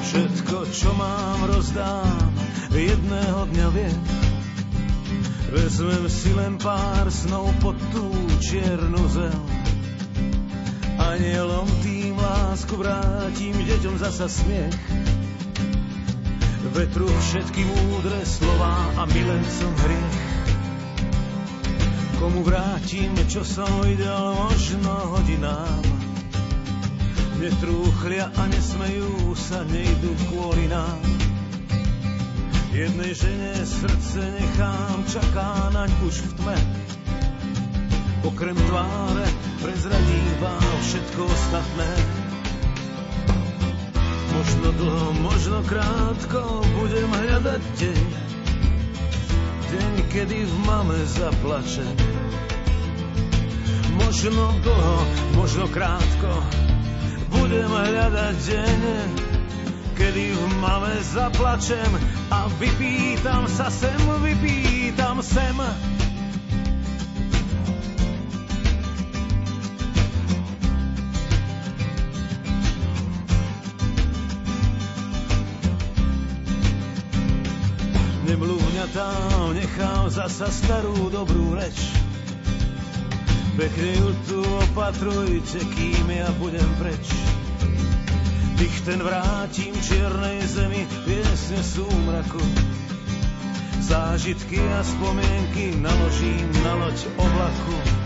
Všetko, 0.03 0.57
čo 0.69 0.93
mám, 0.93 1.49
rozdám, 1.49 2.29
jedného 2.69 3.49
dňa 3.49 3.67
viem. 3.73 4.22
Vezmem 5.53 6.09
si 6.09 6.33
len 6.33 6.57
pár 6.57 7.13
snov 7.13 7.45
pod 7.61 7.77
tú 7.93 8.09
čiernu 8.41 9.05
zem. 9.05 9.41
Anielom 10.97 11.69
tým 11.85 12.17
lásku 12.17 12.73
vrátim, 12.73 13.53
deťom 13.53 14.01
zasa 14.01 14.25
smiech. 14.25 14.73
Vetru 16.73 17.05
všetky 17.05 17.69
múdre 17.69 18.25
slova 18.25 18.97
a 18.97 19.05
milencom 19.05 19.73
hriech. 19.77 20.17
Komu 22.17 22.41
vrátim, 22.41 23.13
čo 23.29 23.45
som 23.45 23.69
videl, 23.85 24.33
možno 24.33 24.89
hodinám. 25.13 25.85
Netrúchlia 27.37 28.33
a 28.33 28.43
nesmejú 28.49 29.37
sa, 29.37 29.61
nejdu 29.69 30.17
kvôli 30.33 30.65
nám. 30.65 31.22
Jednej 32.73 33.13
žene 33.13 33.53
srdce 33.61 34.17
nechám, 34.17 35.05
čaká 35.05 35.69
naň 35.77 35.93
už 36.09 36.25
v 36.25 36.31
tme. 36.41 36.57
Okrem 38.25 38.57
tváre 38.57 39.29
prezradí 39.61 40.21
vám 40.41 40.73
všetko 40.81 41.21
ostatné. 41.21 41.89
Možno 44.33 44.67
dlho, 44.73 45.09
možno 45.21 45.61
krátko 45.69 46.65
budem 46.81 47.13
hľadať 47.13 47.61
deň. 47.77 48.05
Deň, 49.69 49.93
kedy 50.09 50.37
v 50.41 50.55
mame 50.65 50.97
zaplače. 51.13 51.85
Možno 54.01 54.49
dlho, 54.65 54.97
možno 55.37 55.69
krátko 55.69 56.41
budem 57.37 57.69
hľadať 57.69 58.35
deň, 58.49 58.81
kedy 60.03 60.35
v 60.35 60.43
mame 60.59 60.99
zaplačem 60.99 61.91
a 62.27 62.51
vypýtam 62.59 63.47
sa 63.47 63.71
sem, 63.71 63.95
vypýtam 64.19 65.23
sem. 65.23 65.55
Nemluvňatám 78.27 79.55
nechám 79.55 80.11
zasa 80.11 80.51
starú 80.51 81.07
dobrú 81.15 81.55
reč. 81.55 81.79
Pekne 83.55 83.91
ju 84.03 84.09
tu 84.27 84.39
opatrujte, 84.67 85.63
kým 85.63 86.11
ja 86.11 86.27
budem 86.43 86.67
preč. 86.75 87.07
Dých 88.63 88.81
ten 88.87 89.03
vrátim 89.03 89.75
čiernej 89.75 90.39
zemi, 90.47 90.87
piesne 91.03 91.59
súmraku. 91.59 92.39
Zážitky 93.83 94.55
a 94.55 94.79
spomienky 94.79 95.75
naložím 95.83 96.47
na 96.63 96.71
loď 96.79 96.95
oblaku. 97.19 98.02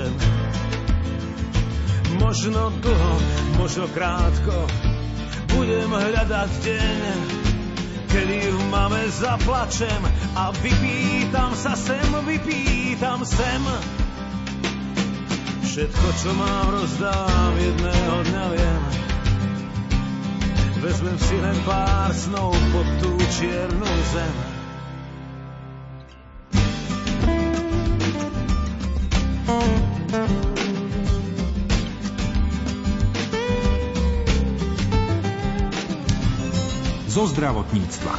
Zaplačem. 0.00 0.12
Možno 2.20 2.72
dlho, 2.82 3.14
možno 3.58 3.84
krátko 3.94 4.66
budem 5.56 5.90
hľadať 5.90 6.50
deň, 6.62 7.18
kedy 8.12 8.38
v 8.50 8.60
mame 8.70 9.02
zaplačem 9.08 10.02
a 10.36 10.52
vypýtam 10.62 11.52
sa 11.56 11.74
sem, 11.74 12.10
vypýtam 12.26 13.24
sem. 13.24 13.62
Všetko, 15.70 16.06
čo 16.18 16.30
mám, 16.34 16.66
rozdám 16.74 17.52
jedného 17.56 18.16
dňa 18.26 18.44
viem. 18.58 18.82
Vezmem 20.80 21.18
si 21.20 21.36
len 21.38 21.56
pár 21.62 22.10
snov 22.10 22.56
pod 22.74 22.88
tú 22.98 23.12
čiernu 23.38 23.90
zem. 24.10 24.49
Zo 37.20 37.36
zdravotníctva. 37.36 38.16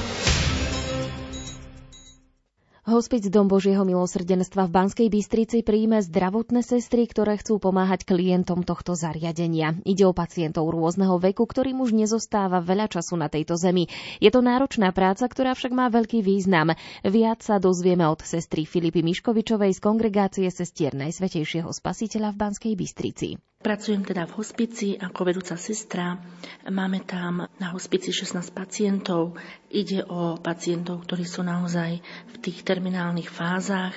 Hospic 2.86 3.34
Dom 3.34 3.50
Božieho 3.50 3.82
milosrdenstva 3.82 4.70
v 4.70 4.74
Banskej 4.78 5.10
Bystrici 5.10 5.66
príjme 5.66 6.06
zdravotné 6.06 6.62
sestry, 6.62 7.10
ktoré 7.10 7.42
chcú 7.42 7.58
pomáhať 7.58 8.06
klientom 8.06 8.62
tohto 8.62 8.94
zariadenia. 8.94 9.74
Ide 9.90 10.06
o 10.06 10.14
pacientov 10.14 10.70
rôzneho 10.70 11.18
veku, 11.18 11.50
ktorým 11.50 11.82
už 11.82 11.98
nezostáva 11.98 12.62
veľa 12.62 12.94
času 12.94 13.18
na 13.18 13.26
tejto 13.26 13.58
zemi. 13.58 13.90
Je 14.22 14.30
to 14.30 14.46
náročná 14.46 14.94
práca, 14.94 15.26
ktorá 15.26 15.58
však 15.58 15.74
má 15.74 15.90
veľký 15.90 16.22
význam. 16.22 16.78
Viac 17.02 17.42
sa 17.42 17.58
dozvieme 17.58 18.06
od 18.06 18.22
sestry 18.22 18.70
Filipy 18.70 19.02
Miškovičovej 19.02 19.74
z 19.74 19.80
kongregácie 19.82 20.46
sestier 20.54 20.94
Najsvetejšieho 20.94 21.74
spasiteľa 21.74 22.38
v 22.38 22.38
Banskej 22.38 22.74
Bystrici. 22.78 23.42
Pracujem 23.62 24.02
teda 24.02 24.26
v 24.26 24.42
hospici 24.42 24.98
ako 24.98 25.22
vedúca 25.22 25.54
sestra. 25.54 26.18
Máme 26.66 27.06
tam 27.06 27.46
na 27.62 27.68
hospici 27.70 28.10
16 28.10 28.58
pacientov. 28.58 29.38
Ide 29.70 30.02
o 30.10 30.42
pacientov, 30.42 31.06
ktorí 31.06 31.30
sú 31.30 31.46
naozaj 31.46 32.02
v 32.02 32.36
tých 32.42 32.66
terminálnych 32.66 33.30
fázach. 33.30 33.94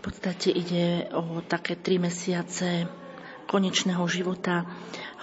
V 0.00 0.08
podstate 0.08 0.56
ide 0.56 1.04
o 1.12 1.44
také 1.44 1.76
3 1.76 2.00
mesiace 2.00 2.88
konečného 3.44 4.00
života. 4.08 4.64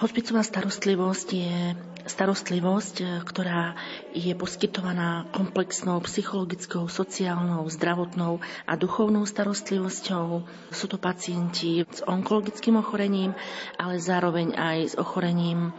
Hospicová 0.02 0.42
starostlivosť 0.42 1.28
je 1.30 1.78
starostlivosť, 2.10 3.22
ktorá 3.22 3.78
je 4.10 4.34
poskytovaná 4.34 5.30
komplexnou 5.30 6.02
psychologickou, 6.02 6.90
sociálnou, 6.90 7.62
zdravotnou 7.70 8.42
a 8.66 8.74
duchovnou 8.74 9.22
starostlivosťou. 9.22 10.42
Sú 10.74 10.86
to 10.90 10.98
pacienti 10.98 11.86
s 11.86 12.02
onkologickým 12.02 12.82
ochorením, 12.82 13.30
ale 13.78 14.02
zároveň 14.02 14.58
aj 14.58 14.78
s 14.90 14.94
ochorením 14.98 15.70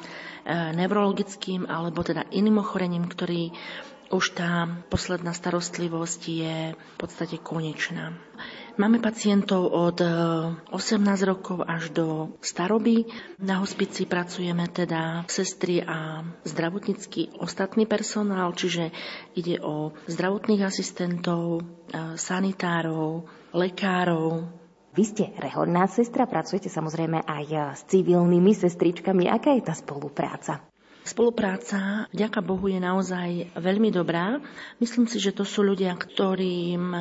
neurologickým 0.48 1.68
alebo 1.68 2.00
teda 2.08 2.24
iným 2.32 2.64
ochorením, 2.64 3.04
ktorý 3.12 3.52
už 4.10 4.36
tá 4.36 4.84
posledná 4.90 5.32
starostlivosť 5.32 6.22
je 6.28 6.58
v 6.74 6.96
podstate 6.98 7.40
konečná. 7.40 8.18
Máme 8.74 8.98
pacientov 8.98 9.70
od 9.70 10.02
18 10.02 10.74
rokov 11.30 11.62
až 11.62 11.94
do 11.94 12.34
staroby. 12.42 13.06
Na 13.38 13.62
hospici 13.62 14.10
pracujeme 14.10 14.66
teda 14.66 15.30
sestry 15.30 15.86
a 15.86 16.26
zdravotnícky 16.42 17.38
ostatný 17.38 17.86
personál, 17.86 18.58
čiže 18.58 18.90
ide 19.38 19.62
o 19.62 19.94
zdravotných 20.10 20.66
asistentov, 20.66 21.62
sanitárov, 22.18 23.30
lekárov, 23.54 24.50
vy 24.94 25.10
ste 25.10 25.34
rehodná 25.42 25.90
sestra, 25.90 26.30
pracujete 26.30 26.70
samozrejme 26.70 27.26
aj 27.26 27.46
s 27.74 27.82
civilnými 27.90 28.54
sestričkami. 28.54 29.26
Aká 29.26 29.58
je 29.58 29.66
tá 29.66 29.74
spolupráca? 29.74 30.62
Spolupráca, 31.04 32.08
vďaka 32.16 32.40
Bohu, 32.40 32.72
je 32.72 32.80
naozaj 32.80 33.52
veľmi 33.60 33.92
dobrá. 33.92 34.40
Myslím 34.80 35.04
si, 35.06 35.20
že 35.20 35.36
to 35.36 35.44
sú 35.44 35.60
ľudia, 35.60 35.92
ktorým 36.00 36.96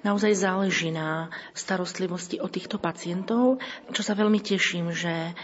naozaj 0.00 0.32
záleží 0.32 0.94
na 0.94 1.28
starostlivosti 1.52 2.38
o 2.38 2.46
týchto 2.46 2.78
pacientov, 2.78 3.58
čo 3.90 4.02
sa 4.06 4.14
veľmi 4.14 4.38
teším, 4.38 4.94
že 4.94 5.34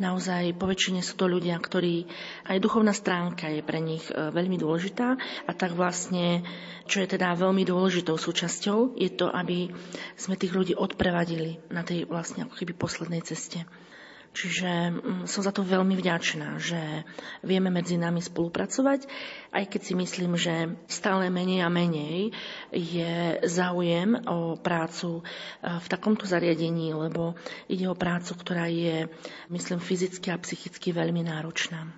Naozaj 0.00 0.56
po 0.56 0.64
väčšine 0.64 1.04
sú 1.04 1.20
to 1.20 1.28
ľudia, 1.28 1.54
ktorí 1.60 2.08
aj 2.48 2.58
duchovná 2.64 2.96
stránka 2.96 3.52
je 3.52 3.60
pre 3.60 3.76
nich 3.78 4.00
e, 4.08 4.32
veľmi 4.32 4.56
dôležitá 4.56 5.20
a 5.44 5.52
tak 5.52 5.76
vlastne, 5.76 6.42
čo 6.88 7.04
je 7.04 7.12
teda 7.12 7.36
veľmi 7.36 7.62
dôležitou 7.68 8.16
súčasťou, 8.16 8.96
je 8.96 9.12
to, 9.12 9.28
aby 9.28 9.68
sme 10.16 10.40
tých 10.40 10.56
ľudí 10.56 10.72
odprevadili 10.72 11.60
na 11.68 11.84
tej 11.84 12.08
vlastne 12.08 12.48
ako 12.48 12.56
keby 12.56 12.72
poslednej 12.72 13.20
ceste. 13.20 13.68
Čiže 14.32 14.70
mm, 14.96 15.22
som 15.28 15.44
za 15.44 15.52
to 15.52 15.60
veľmi 15.60 15.92
vďačná, 15.92 16.56
že 16.56 17.04
vieme 17.44 17.68
medzi 17.68 18.00
nami 18.00 18.24
spolupracovať, 18.24 19.04
aj 19.52 19.64
keď 19.68 19.80
si 19.84 19.92
myslím, 19.92 20.40
že 20.40 20.72
stále 20.88 21.28
menej 21.28 21.60
a 21.60 21.68
menej 21.68 22.32
je 22.72 23.36
záujem 23.44 24.16
o 24.24 24.56
prácu 24.56 25.20
e, 25.20 25.22
v 25.68 25.86
takomto 25.86 26.24
zariadení, 26.24 26.96
lebo 26.96 27.36
ide 27.68 27.84
o 27.92 27.96
prácu, 27.96 28.32
ktorá 28.32 28.72
je, 28.72 29.12
myslím, 29.52 29.84
fyzicky 29.84 30.32
a 30.32 30.40
psychicky 30.40 30.96
veľmi 30.96 31.28
náročná. 31.28 31.92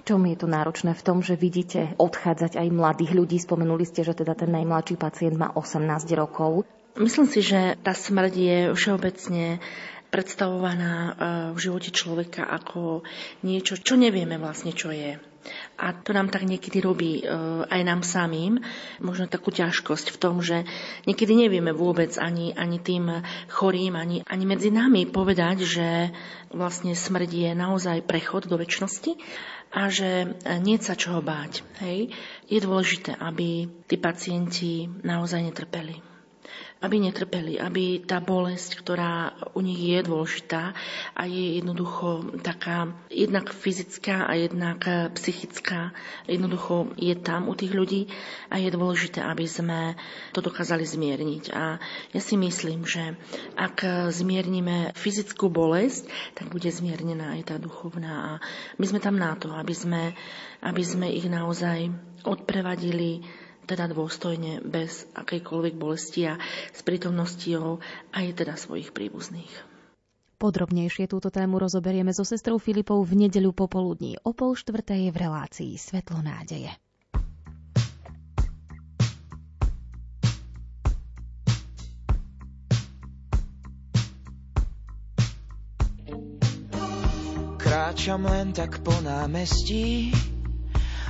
čom 0.00 0.24
je 0.24 0.36
to 0.40 0.48
náročné? 0.48 0.96
V 0.96 1.04
tom, 1.04 1.20
že 1.20 1.36
vidíte 1.36 1.92
odchádzať 2.00 2.56
aj 2.56 2.68
mladých 2.72 3.12
ľudí. 3.12 3.36
Spomenuli 3.36 3.84
ste, 3.84 4.00
že 4.00 4.16
teda 4.16 4.32
ten 4.32 4.48
najmladší 4.48 4.96
pacient 4.96 5.36
má 5.36 5.52
18 5.52 5.84
rokov. 6.16 6.64
Myslím 6.96 7.28
si, 7.28 7.44
že 7.44 7.76
tá 7.84 7.92
smrť 7.92 8.32
je 8.32 8.58
všeobecne 8.72 9.60
predstavovaná 10.16 10.94
e, 10.96 11.12
v 11.52 11.58
živote 11.60 11.92
človeka 11.92 12.48
ako 12.48 13.04
niečo, 13.44 13.76
čo 13.76 14.00
nevieme 14.00 14.40
vlastne, 14.40 14.72
čo 14.72 14.88
je. 14.88 15.20
A 15.76 15.92
to 15.92 16.16
nám 16.16 16.32
tak 16.32 16.48
niekedy 16.48 16.80
robí 16.80 17.20
e, 17.20 17.22
aj 17.68 17.80
nám 17.84 18.00
samým 18.00 18.64
možno 19.04 19.28
takú 19.28 19.52
ťažkosť 19.52 20.16
v 20.16 20.18
tom, 20.18 20.40
že 20.40 20.64
niekedy 21.04 21.36
nevieme 21.36 21.76
vôbec 21.76 22.16
ani, 22.16 22.56
ani 22.56 22.80
tým 22.80 23.20
chorým, 23.52 23.92
ani, 23.92 24.24
ani 24.24 24.44
medzi 24.48 24.72
nami 24.72 25.04
povedať, 25.04 25.68
že 25.68 25.88
vlastne 26.48 26.96
smrť 26.96 27.30
je 27.30 27.50
naozaj 27.52 28.08
prechod 28.08 28.48
do 28.48 28.56
väčšnosti 28.56 29.20
a 29.76 29.92
že 29.92 30.32
nie 30.64 30.80
sa 30.80 30.96
čoho 30.96 31.20
báť. 31.20 31.60
Hej? 31.84 32.16
Je 32.48 32.58
dôležité, 32.64 33.12
aby 33.20 33.68
tí 33.84 34.00
pacienti 34.00 34.88
naozaj 35.04 35.44
netrpeli 35.44 36.15
aby 36.76 37.00
netrpeli, 37.00 37.56
aby 37.56 38.04
tá 38.04 38.20
bolesť, 38.20 38.84
ktorá 38.84 39.32
u 39.56 39.64
nich 39.64 39.80
je 39.80 39.98
dôležitá 40.04 40.76
a 41.16 41.22
je 41.24 41.56
jednoducho 41.56 42.36
taká 42.44 42.92
jednak 43.08 43.48
fyzická 43.48 44.28
a 44.28 44.36
jednak 44.36 44.84
psychická, 45.16 45.96
jednoducho 46.28 46.92
je 47.00 47.16
tam 47.16 47.48
u 47.48 47.56
tých 47.56 47.72
ľudí 47.72 48.12
a 48.52 48.60
je 48.60 48.68
dôležité, 48.68 49.24
aby 49.24 49.48
sme 49.48 49.96
to 50.36 50.44
dokázali 50.44 50.84
zmierniť. 50.84 51.44
A 51.56 51.80
ja 52.12 52.20
si 52.20 52.36
myslím, 52.36 52.84
že 52.84 53.16
ak 53.56 54.12
zmiernime 54.12 54.92
fyzickú 54.92 55.48
bolesť, 55.48 56.12
tak 56.36 56.52
bude 56.52 56.68
zmiernená 56.68 57.40
aj 57.40 57.42
tá 57.50 57.56
duchovná. 57.56 58.12
A 58.12 58.30
my 58.76 58.84
sme 58.84 59.00
tam 59.00 59.16
na 59.16 59.32
to, 59.32 59.48
aby 59.56 59.72
sme, 59.72 60.12
aby 60.60 60.82
sme 60.84 61.08
ich 61.08 61.24
naozaj 61.24 61.88
odprevadili 62.28 63.24
teda 63.66 63.90
dôstojne, 63.90 64.62
bez 64.62 65.10
akejkoľvek 65.18 65.74
bolesti 65.74 66.30
a 66.30 66.38
s 66.70 66.80
prítomnosťou 66.86 67.82
aj 68.14 68.26
teda 68.38 68.54
svojich 68.54 68.94
príbuzných. 68.94 69.76
Podrobnejšie 70.36 71.08
túto 71.08 71.32
tému 71.32 71.56
rozoberieme 71.56 72.12
so 72.12 72.20
sestrou 72.20 72.60
Filipou 72.60 73.00
v 73.02 73.26
nedeľu 73.26 73.56
popoludní 73.56 74.20
o 74.20 74.36
pol 74.36 74.52
štvrtej 74.52 75.08
v 75.08 75.16
relácii 75.16 75.72
Svetlo 75.80 76.20
nádeje. 76.20 76.70
Kráčam 87.56 88.28
len 88.28 88.52
tak 88.52 88.84
po 88.84 88.92
námestí 89.00 90.12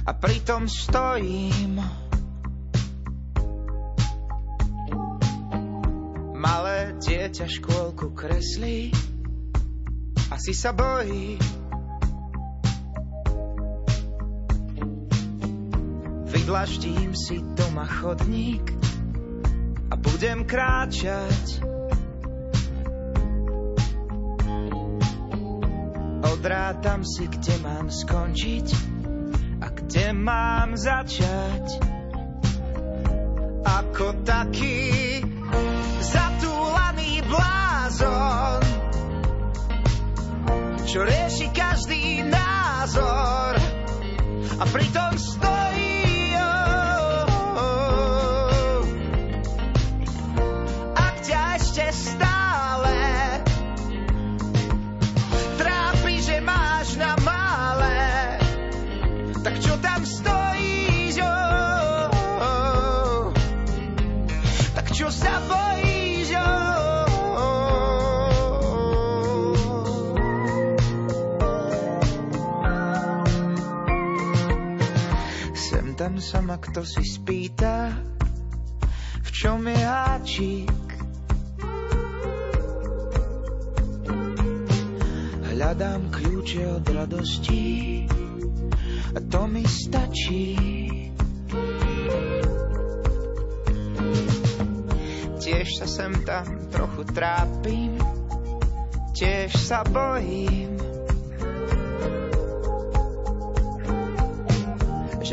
a 0.07 0.15
pritom 0.15 0.71
stojím 0.71 2.06
Malé 6.37 6.93
dieťa 7.01 7.49
škôlku 7.49 8.13
kreslí, 8.13 8.93
asi 10.29 10.53
sa 10.53 10.77
bojí. 10.77 11.41
Vydlaždím 16.29 17.17
si 17.17 17.41
doma 17.57 17.89
chodník 17.89 18.69
a 19.89 19.97
budem 19.97 20.45
kráčať. 20.45 21.65
Odrátam 26.21 27.01
si, 27.01 27.33
kde 27.33 27.55
mám 27.65 27.89
skončiť 27.89 28.67
a 29.65 29.73
kde 29.73 30.13
mám 30.13 30.77
začať. 30.77 31.81
Ako 33.65 34.21
taký 34.21 35.06
blázon, 37.97 38.61
čo 40.85 41.01
rieši 41.01 41.47
každý 41.57 42.29
názor. 42.29 43.57
A 44.57 44.65
pritom 44.69 45.13
stojí 45.17 45.76
sa 76.21 76.45
ma 76.45 76.57
kto 76.57 76.85
si 76.85 77.05
spýta, 77.05 77.93
v 79.21 79.29
čom 79.33 79.65
je 79.69 79.81
háčik. 79.81 80.87
Hľadám 85.53 86.13
kľúče 86.13 86.63
od 86.69 86.85
radosti 86.93 88.05
a 89.17 89.19
to 89.25 89.49
mi 89.49 89.65
stačí. 89.65 90.53
Tiež 95.41 95.69
sa 95.81 95.87
sem 95.89 96.13
tam 96.29 96.69
trochu 96.69 97.03
trápim, 97.09 97.97
tiež 99.17 99.57
sa 99.57 99.81
bojím. 99.85 100.76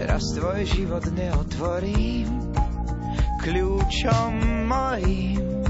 Že 0.03 0.11
raz 0.11 0.35
tvoj 0.35 0.67
život 0.67 1.05
neotvorím 1.15 2.27
kľúčom 3.39 4.31
mojím. 4.67 5.63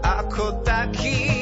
Ako 0.00 0.64
taký 0.64 1.35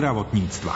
zdravotníctva. 0.00 0.74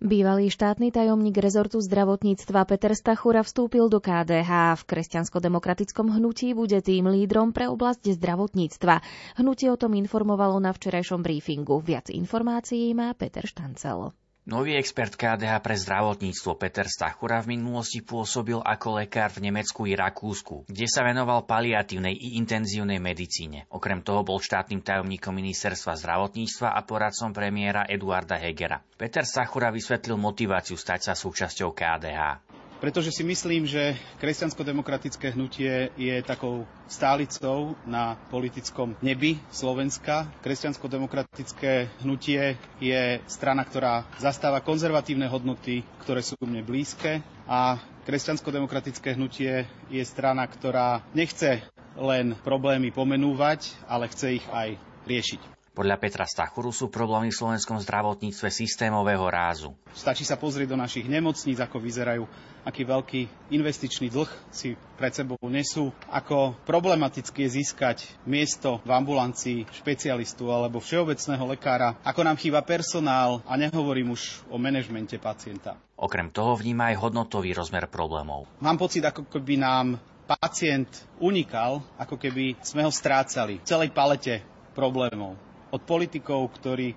Bývalý 0.00 0.48
štátny 0.48 0.88
tajomník 0.96 1.36
rezortu 1.36 1.76
zdravotníctva 1.76 2.64
Peter 2.64 2.96
Stachura 2.96 3.44
vstúpil 3.44 3.92
do 3.92 4.00
KDH. 4.00 4.80
V 4.80 4.82
kresťansko-demokratickom 4.88 6.08
hnutí 6.08 6.56
bude 6.56 6.80
tým 6.80 7.04
lídrom 7.04 7.52
pre 7.52 7.68
oblasť 7.68 8.16
zdravotníctva. 8.16 9.04
Hnutie 9.44 9.68
o 9.68 9.76
tom 9.76 9.92
informovalo 9.92 10.56
na 10.56 10.72
včerajšom 10.72 11.20
briefingu. 11.20 11.84
Viac 11.84 12.08
informácií 12.08 12.96
má 12.96 13.12
Peter 13.12 13.44
Štancelo. 13.44 14.16
Nový 14.48 14.80
expert 14.80 15.20
KDH 15.20 15.60
pre 15.60 15.76
zdravotníctvo 15.76 16.56
Peter 16.56 16.88
Stachura 16.88 17.44
v 17.44 17.60
minulosti 17.60 18.00
pôsobil 18.00 18.56
ako 18.56 18.96
lekár 18.96 19.28
v 19.28 19.52
Nemecku 19.52 19.84
i 19.84 19.92
Rakúsku, 19.92 20.64
kde 20.64 20.88
sa 20.88 21.04
venoval 21.04 21.44
paliatívnej 21.44 22.16
i 22.16 22.40
intenzívnej 22.40 22.96
medicíne. 23.04 23.68
Okrem 23.68 24.00
toho 24.00 24.24
bol 24.24 24.40
štátnym 24.40 24.80
tajomníkom 24.80 25.36
ministerstva 25.36 25.92
zdravotníctva 25.92 26.72
a 26.72 26.80
poradcom 26.88 27.36
premiéra 27.36 27.84
Eduarda 27.84 28.40
Hegera. 28.40 28.80
Peter 28.96 29.28
Stachura 29.28 29.68
vysvetlil 29.68 30.16
motiváciu 30.16 30.80
stať 30.80 31.12
sa 31.12 31.12
súčasťou 31.12 31.76
KDH 31.76 32.59
pretože 32.80 33.12
si 33.12 33.20
myslím, 33.22 33.68
že 33.68 33.94
kresťansko-demokratické 34.18 35.36
hnutie 35.36 35.92
je 36.00 36.16
takou 36.24 36.64
stálicou 36.88 37.76
na 37.84 38.16
politickom 38.32 38.96
nebi 39.04 39.36
Slovenska. 39.52 40.32
Kresťansko-demokratické 40.40 41.92
hnutie 42.00 42.56
je 42.80 43.20
strana, 43.28 43.62
ktorá 43.68 44.08
zastáva 44.16 44.64
konzervatívne 44.64 45.28
hodnoty, 45.28 45.84
ktoré 46.00 46.24
sú 46.24 46.40
mne 46.40 46.64
blízke 46.64 47.20
a 47.44 47.76
kresťansko-demokratické 48.08 49.14
hnutie 49.14 49.68
je 49.92 50.02
strana, 50.08 50.48
ktorá 50.48 51.04
nechce 51.12 51.60
len 52.00 52.32
problémy 52.40 52.88
pomenúvať, 52.90 53.76
ale 53.84 54.08
chce 54.08 54.40
ich 54.40 54.46
aj 54.48 54.80
riešiť. 55.04 55.60
Podľa 55.70 56.02
Petra 56.02 56.26
Stachuru 56.26 56.74
sú 56.74 56.90
problémy 56.90 57.30
v 57.30 57.38
slovenskom 57.40 57.78
zdravotníctve 57.78 58.50
systémového 58.50 59.22
rázu. 59.30 59.70
Stačí 59.94 60.26
sa 60.26 60.34
pozrieť 60.34 60.74
do 60.74 60.78
našich 60.82 61.06
nemocníc, 61.06 61.62
ako 61.62 61.78
vyzerajú, 61.78 62.26
aký 62.64 62.82
veľký 62.84 63.20
investičný 63.52 64.12
dlh 64.12 64.30
si 64.52 64.76
pred 64.96 65.12
sebou 65.12 65.36
nesú, 65.48 65.92
ako 66.12 66.56
problematicky 66.68 67.48
je 67.48 67.62
získať 67.62 68.04
miesto 68.28 68.78
v 68.84 68.90
ambulancii 68.92 69.58
špecialistu 69.70 70.52
alebo 70.52 70.78
všeobecného 70.80 71.44
lekára, 71.56 71.96
ako 72.04 72.20
nám 72.24 72.36
chýba 72.36 72.60
personál 72.60 73.40
a 73.48 73.56
nehovorím 73.56 74.12
už 74.12 74.44
o 74.52 74.60
manažmente 74.60 75.16
pacienta. 75.16 75.80
Okrem 76.00 76.32
toho 76.32 76.56
vníma 76.56 76.92
aj 76.92 77.00
hodnotový 77.08 77.52
rozmer 77.52 77.88
problémov. 77.88 78.48
Mám 78.64 78.80
pocit, 78.80 79.04
ako 79.04 79.28
keby 79.28 79.60
nám 79.60 80.00
pacient 80.24 80.88
unikal, 81.18 81.82
ako 81.98 82.14
keby 82.16 82.56
sme 82.62 82.86
ho 82.86 82.92
strácali 82.92 83.58
v 83.58 83.66
celej 83.66 83.90
palete 83.90 84.40
problémov 84.72 85.34
od 85.70 85.82
politikov, 85.86 86.50
ktorí 86.54 86.94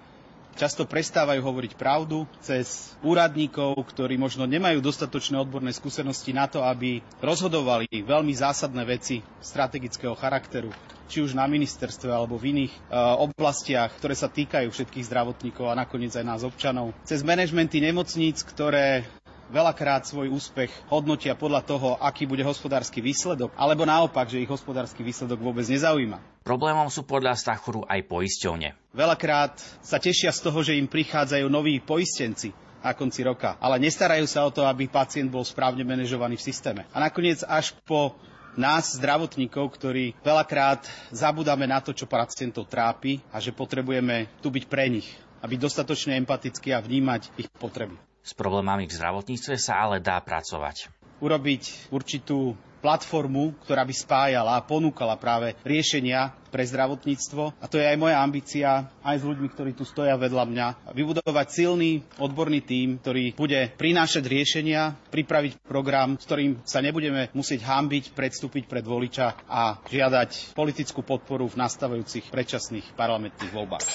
často 0.56 0.86
prestávajú 0.86 1.42
hovoriť 1.42 1.74
pravdu, 1.76 2.26
cez 2.40 2.94
úradníkov, 3.02 3.78
ktorí 3.94 4.16
možno 4.18 4.46
nemajú 4.46 4.80
dostatočné 4.80 5.38
odborné 5.42 5.74
skúsenosti 5.74 6.32
na 6.32 6.46
to, 6.46 6.62
aby 6.62 7.02
rozhodovali 7.20 7.90
veľmi 7.90 8.34
zásadné 8.34 8.86
veci 8.86 9.22
strategického 9.42 10.14
charakteru, 10.14 10.70
či 11.10 11.22
už 11.22 11.36
na 11.38 11.46
ministerstve 11.50 12.10
alebo 12.10 12.38
v 12.40 12.56
iných 12.58 12.74
e, 12.74 12.80
oblastiach, 12.98 13.94
ktoré 13.98 14.16
sa 14.18 14.30
týkajú 14.32 14.70
všetkých 14.72 15.08
zdravotníkov 15.10 15.70
a 15.70 15.78
nakoniec 15.78 16.14
aj 16.16 16.26
nás 16.26 16.42
občanov. 16.42 16.96
Cez 17.06 17.22
manažmenty 17.26 17.82
nemocníc, 17.84 18.42
ktoré 18.46 19.06
veľakrát 19.52 20.08
svoj 20.08 20.32
úspech 20.32 20.72
hodnotia 20.88 21.36
podľa 21.36 21.66
toho, 21.66 21.90
aký 22.00 22.24
bude 22.30 22.46
hospodársky 22.46 23.04
výsledok, 23.04 23.52
alebo 23.58 23.84
naopak, 23.84 24.30
že 24.30 24.40
ich 24.40 24.52
hospodársky 24.52 25.04
výsledok 25.04 25.42
vôbec 25.42 25.68
nezaujíma. 25.68 26.44
Problémom 26.44 26.88
sú 26.92 27.04
podľa 27.08 27.40
Stachuru 27.40 27.84
aj 27.88 28.04
poisťovne. 28.08 28.94
Veľakrát 28.94 29.58
sa 29.84 29.98
tešia 30.00 30.32
z 30.32 30.40
toho, 30.44 30.60
že 30.62 30.78
im 30.78 30.88
prichádzajú 30.88 31.48
noví 31.48 31.80
poistenci 31.80 32.52
na 32.84 32.92
konci 32.92 33.24
roka, 33.24 33.56
ale 33.64 33.80
nestarajú 33.80 34.28
sa 34.28 34.44
o 34.44 34.52
to, 34.52 34.68
aby 34.68 34.92
pacient 34.92 35.32
bol 35.32 35.48
správne 35.48 35.88
manažovaný 35.88 36.36
v 36.36 36.48
systéme. 36.52 36.82
A 36.92 37.00
nakoniec 37.00 37.40
až 37.48 37.72
po 37.88 38.20
nás, 38.60 39.00
zdravotníkov, 39.00 39.66
ktorí 39.74 40.14
veľakrát 40.22 40.86
zabudáme 41.10 41.66
na 41.66 41.82
to, 41.82 41.96
čo 41.96 42.06
pacientov 42.06 42.70
trápi 42.70 43.24
a 43.34 43.42
že 43.42 43.56
potrebujeme 43.56 44.30
tu 44.44 44.54
byť 44.54 44.64
pre 44.70 44.92
nich 44.92 45.10
a 45.42 45.50
byť 45.50 45.60
dostatočne 45.60 46.20
empatickí 46.22 46.72
a 46.72 46.84
vnímať 46.84 47.34
ich 47.40 47.50
potreby. 47.58 47.98
S 48.24 48.32
problémami 48.32 48.88
v 48.88 48.96
zdravotníctve 48.96 49.60
sa 49.60 49.84
ale 49.84 50.00
dá 50.00 50.16
pracovať. 50.24 50.88
Urobiť 51.20 51.92
určitú 51.92 52.56
platformu, 52.84 53.56
ktorá 53.64 53.88
by 53.88 53.96
spájala 53.96 54.60
a 54.60 54.66
ponúkala 54.68 55.16
práve 55.16 55.56
riešenia 55.64 56.36
pre 56.52 56.68
zdravotníctvo. 56.68 57.56
A 57.64 57.66
to 57.72 57.80
je 57.80 57.88
aj 57.88 57.96
moja 57.96 58.20
ambícia, 58.20 58.92
aj 59.00 59.24
s 59.24 59.24
ľuďmi, 59.24 59.48
ktorí 59.56 59.72
tu 59.72 59.88
stoja 59.88 60.20
vedľa 60.20 60.44
mňa. 60.44 60.68
Vybudovať 60.92 61.48
silný 61.48 62.04
odborný 62.20 62.60
tím, 62.60 63.00
ktorý 63.00 63.40
bude 63.40 63.72
prinášať 63.80 64.28
riešenia, 64.28 65.00
pripraviť 65.10 65.64
program, 65.64 66.20
s 66.20 66.28
ktorým 66.28 66.60
sa 66.68 66.84
nebudeme 66.84 67.32
musieť 67.32 67.64
hambiť, 67.64 68.12
predstúpiť 68.12 68.68
pred 68.68 68.84
voliča 68.84 69.48
a 69.48 69.80
žiadať 69.88 70.52
politickú 70.52 71.08
podporu 71.08 71.48
v 71.48 71.56
nastavujúcich 71.56 72.28
predčasných 72.28 73.00
parlamentných 73.00 73.54
voľbách. 73.56 73.88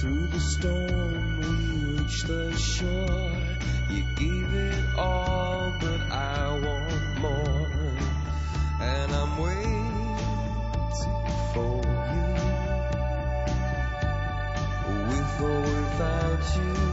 Through 0.00 0.28
the 0.28 0.40
storm 0.40 1.40
we 1.40 1.98
reached 1.98 2.26
the 2.26 2.56
shore. 2.56 3.32
You 3.90 4.02
gave 4.16 4.54
it 4.54 4.98
all, 4.98 5.74
but 5.78 6.00
I 6.10 6.58
want 6.58 7.20
more. 7.20 7.68
And 8.80 9.12
I'm 9.12 9.36
waiting 9.36 10.16
for 11.52 11.82
you. 12.14 12.32
With 15.10 15.40
or 15.42 15.60
without 15.60 16.56
you. 16.56 16.89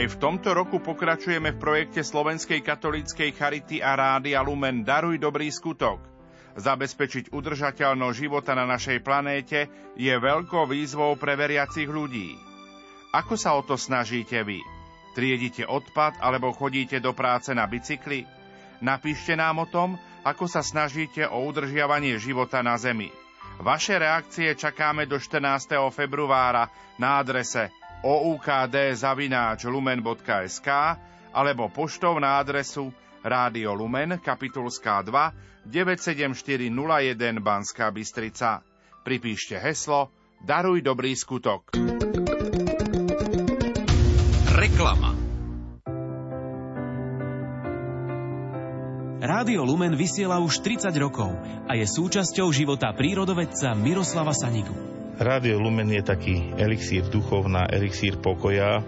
Aj 0.00 0.08
v 0.08 0.16
tomto 0.16 0.56
roku 0.56 0.80
pokračujeme 0.80 1.52
v 1.52 1.60
projekte 1.60 2.00
Slovenskej 2.00 2.64
katolíckej 2.64 3.36
charity 3.36 3.84
a 3.84 3.92
Rádia 3.92 4.40
Lumen 4.40 4.80
Daruj 4.80 5.20
dobrý 5.20 5.52
skutok. 5.52 6.00
Zabezpečiť 6.56 7.28
udržateľnosť 7.36 8.16
života 8.16 8.56
na 8.56 8.64
našej 8.64 9.04
planéte 9.04 9.68
je 10.00 10.08
veľkou 10.08 10.64
výzvou 10.64 11.20
pre 11.20 11.36
veriacich 11.36 11.84
ľudí. 11.84 12.32
Ako 13.12 13.36
sa 13.36 13.52
o 13.52 13.60
to 13.60 13.76
snažíte 13.76 14.40
vy? 14.40 14.64
Triedite 15.12 15.68
odpad 15.68 16.16
alebo 16.16 16.56
chodíte 16.56 16.96
do 16.96 17.12
práce 17.12 17.52
na 17.52 17.68
bicykli? 17.68 18.24
Napíšte 18.80 19.36
nám 19.36 19.60
o 19.60 19.66
tom, 19.68 20.00
ako 20.24 20.48
sa 20.48 20.64
snažíte 20.64 21.28
o 21.28 21.44
udržiavanie 21.44 22.16
života 22.16 22.64
na 22.64 22.80
Zemi. 22.80 23.12
Vaše 23.60 24.00
reakcie 24.00 24.56
čakáme 24.56 25.04
do 25.04 25.20
14. 25.20 25.76
februára 25.92 26.72
na 26.96 27.20
adrese 27.20 27.68
oukd.lumen.sk 28.00 29.58
alebo 31.30 31.68
poštou 31.70 32.18
na 32.18 32.40
adresu 32.40 32.90
Rádio 33.20 33.76
Lumen, 33.76 34.16
Kapitulská 34.18 35.04
2, 35.04 35.68
97401 35.68 37.36
Banská 37.44 37.92
Bystrica. 37.92 38.64
Pripíšte 39.04 39.60
heslo 39.60 40.08
Daruj 40.40 40.80
dobrý 40.80 41.12
skutok. 41.12 41.76
Reklama 44.56 45.12
Rádio 49.20 49.68
Lumen 49.68 50.00
vysiela 50.00 50.40
už 50.40 50.64
30 50.64 50.96
rokov 50.96 51.36
a 51.68 51.76
je 51.76 51.84
súčasťou 51.84 52.48
života 52.56 52.88
prírodovedca 52.96 53.76
Miroslava 53.76 54.32
Sanigu. 54.32 54.99
Rádio 55.20 55.60
Lumen 55.60 55.92
je 55.92 56.00
taký 56.00 56.56
elixír 56.56 57.04
duchov 57.12 57.44
na 57.44 57.68
elixír 57.68 58.16
pokoja 58.16 58.80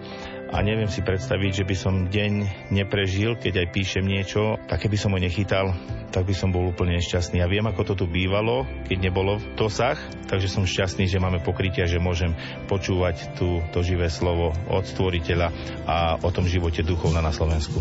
a 0.49 0.57
neviem 0.65 0.89
si 0.89 1.05
predstaviť, 1.05 1.61
že 1.61 1.67
by 1.69 1.75
som 1.77 2.09
deň 2.09 2.33
neprežil, 2.73 3.37
keď 3.37 3.61
aj 3.61 3.67
píšem 3.69 4.01
niečo, 4.01 4.57
tak 4.65 4.81
keby 4.81 4.97
som 4.97 5.13
ho 5.13 5.21
nechytal, 5.21 5.77
tak 6.09 6.25
by 6.25 6.33
som 6.33 6.49
bol 6.49 6.73
úplne 6.73 6.97
šťastný. 6.97 7.37
A 7.37 7.45
viem, 7.45 7.61
ako 7.69 7.93
to 7.93 7.93
tu 8.01 8.05
bývalo, 8.09 8.65
keď 8.89 8.97
nebolo 8.97 9.37
dosah, 9.53 9.93
takže 10.25 10.49
som 10.49 10.65
šťastný, 10.65 11.05
že 11.05 11.21
máme 11.21 11.37
pokrytia, 11.45 11.85
že 11.85 12.01
môžem 12.01 12.33
počúvať 12.65 13.37
tu 13.37 13.61
to 13.69 13.85
živé 13.85 14.09
slovo 14.09 14.57
od 14.73 14.89
stvoriteľa 14.89 15.53
a 15.85 16.17
o 16.17 16.29
tom 16.33 16.49
živote 16.49 16.81
duchov 16.81 17.13
na 17.13 17.29
Slovensku. 17.29 17.77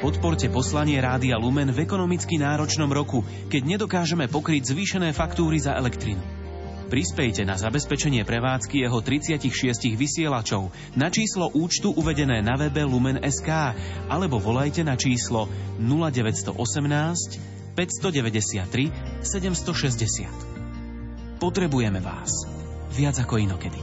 Podporte 0.00 0.48
poslanie 0.48 0.96
Rádia 1.04 1.36
Lumen 1.36 1.68
v 1.68 1.84
ekonomicky 1.84 2.40
náročnom 2.40 2.88
roku, 2.88 3.20
keď 3.52 3.76
nedokážeme 3.76 4.24
pokryť 4.24 4.72
zvýšené 4.72 5.12
faktúry 5.12 5.60
za 5.60 5.76
elektrinu. 5.76 6.41
Prispejte 6.88 7.44
na 7.46 7.60
zabezpečenie 7.60 8.24
prevádzky 8.26 8.82
jeho 8.82 8.98
36 8.98 9.94
vysielačov 9.94 10.72
na 10.98 11.10
číslo 11.12 11.52
účtu 11.52 11.92
uvedené 11.94 12.42
na 12.42 12.56
webe 12.58 12.82
Lumen.sk 12.86 13.48
alebo 14.08 14.38
volajte 14.42 14.84
na 14.86 14.96
číslo 14.98 15.48
0918 15.78 17.38
593 17.74 19.22
760. 19.22 21.40
Potrebujeme 21.42 21.98
vás. 21.98 22.46
Viac 22.92 23.24
ako 23.24 23.40
inokedy. 23.40 23.80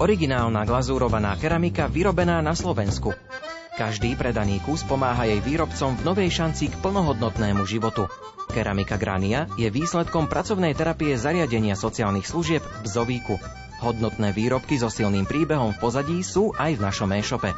Originálna 0.00 0.64
glazúrovaná 0.64 1.36
keramika 1.36 1.84
vyrobená 1.84 2.40
na 2.40 2.56
Slovensku. 2.56 3.12
Každý 3.78 4.18
predaný 4.18 4.58
kus 4.66 4.82
pomáha 4.82 5.30
jej 5.30 5.38
výrobcom 5.38 5.94
v 5.94 6.02
novej 6.02 6.30
šanci 6.34 6.74
k 6.74 6.78
plnohodnotnému 6.82 7.62
životu. 7.68 8.10
Keramika 8.50 8.98
Grania 8.98 9.46
je 9.54 9.70
výsledkom 9.70 10.26
pracovnej 10.26 10.74
terapie 10.74 11.14
zariadenia 11.14 11.78
sociálnych 11.78 12.26
služieb 12.26 12.62
v 12.62 12.86
Zovíku. 12.86 13.38
Hodnotné 13.80 14.34
výrobky 14.34 14.76
so 14.76 14.90
silným 14.90 15.24
príbehom 15.24 15.72
v 15.72 15.80
pozadí 15.80 16.18
sú 16.20 16.50
aj 16.58 16.76
v 16.76 16.84
našom 16.84 17.14
e-shope. 17.14 17.54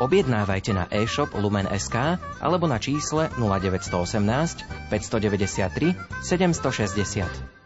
Objednávajte 0.00 0.72
na 0.72 0.88
e-shop 0.88 1.36
Lumen.sk 1.36 2.16
alebo 2.40 2.64
na 2.64 2.80
čísle 2.80 3.28
0918 3.36 4.88
593 4.88 5.92
760. 6.24 7.59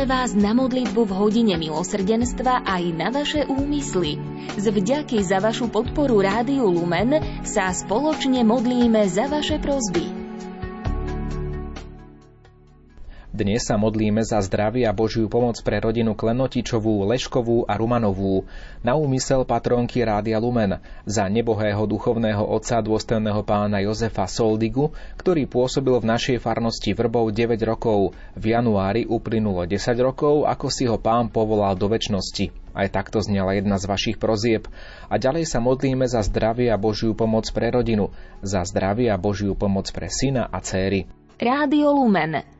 Pozývame 0.00 0.16
vás 0.16 0.32
na 0.32 0.56
modlitbu 0.56 0.96
v 0.96 1.12
hodine 1.12 1.60
milosrdenstva 1.60 2.64
aj 2.64 2.82
na 2.96 3.12
vaše 3.12 3.44
úmysly. 3.44 4.16
Z 4.56 4.72
vďaky 4.72 5.20
za 5.20 5.44
vašu 5.44 5.68
podporu 5.68 6.24
Rádiu 6.24 6.72
Lumen 6.72 7.20
sa 7.44 7.68
spoločne 7.68 8.40
modlíme 8.40 9.04
za 9.04 9.28
vaše 9.28 9.60
prozby. 9.60 10.19
Dnes 13.40 13.64
sa 13.64 13.80
modlíme 13.80 14.20
za 14.20 14.36
zdravie 14.44 14.84
a 14.84 14.92
Božiu 14.92 15.24
pomoc 15.24 15.56
pre 15.64 15.80
rodinu 15.80 16.12
Klenotičovú, 16.12 17.08
Leškovú 17.08 17.64
a 17.64 17.80
Rumanovú. 17.80 18.44
Na 18.84 19.00
úmysel 19.00 19.48
patronky 19.48 20.04
Rádia 20.04 20.36
Lumen. 20.36 20.76
Za 21.08 21.24
nebohého 21.24 21.80
duchovného 21.88 22.44
otca 22.44 22.84
dôstojného 22.84 23.40
pána 23.48 23.80
Jozefa 23.80 24.28
Soldigu, 24.28 24.92
ktorý 25.16 25.48
pôsobil 25.48 25.96
v 25.96 26.04
našej 26.04 26.36
farnosti 26.36 26.92
Vrbov 26.92 27.32
9 27.32 27.56
rokov. 27.64 28.12
V 28.36 28.44
januári 28.52 29.08
uplynulo 29.08 29.64
10 29.64 29.88
rokov, 30.04 30.44
ako 30.44 30.68
si 30.68 30.84
ho 30.84 31.00
pán 31.00 31.32
povolal 31.32 31.80
do 31.80 31.88
väčšnosti. 31.88 32.76
Aj 32.76 32.92
takto 32.92 33.24
znela 33.24 33.56
jedna 33.56 33.80
z 33.80 33.88
vašich 33.88 34.20
prozieb. 34.20 34.68
A 35.08 35.16
ďalej 35.16 35.48
sa 35.48 35.64
modlíme 35.64 36.04
za 36.04 36.20
zdravie 36.20 36.68
a 36.68 36.76
Božiu 36.76 37.16
pomoc 37.16 37.48
pre 37.56 37.72
rodinu, 37.72 38.12
za 38.44 38.68
zdravie 38.68 39.08
a 39.08 39.16
Božiu 39.16 39.56
pomoc 39.56 39.88
pre 39.96 40.12
syna 40.12 40.44
a 40.44 40.60
céry. 40.60 41.08
Rádio 41.40 41.96
Lumen 41.96 42.59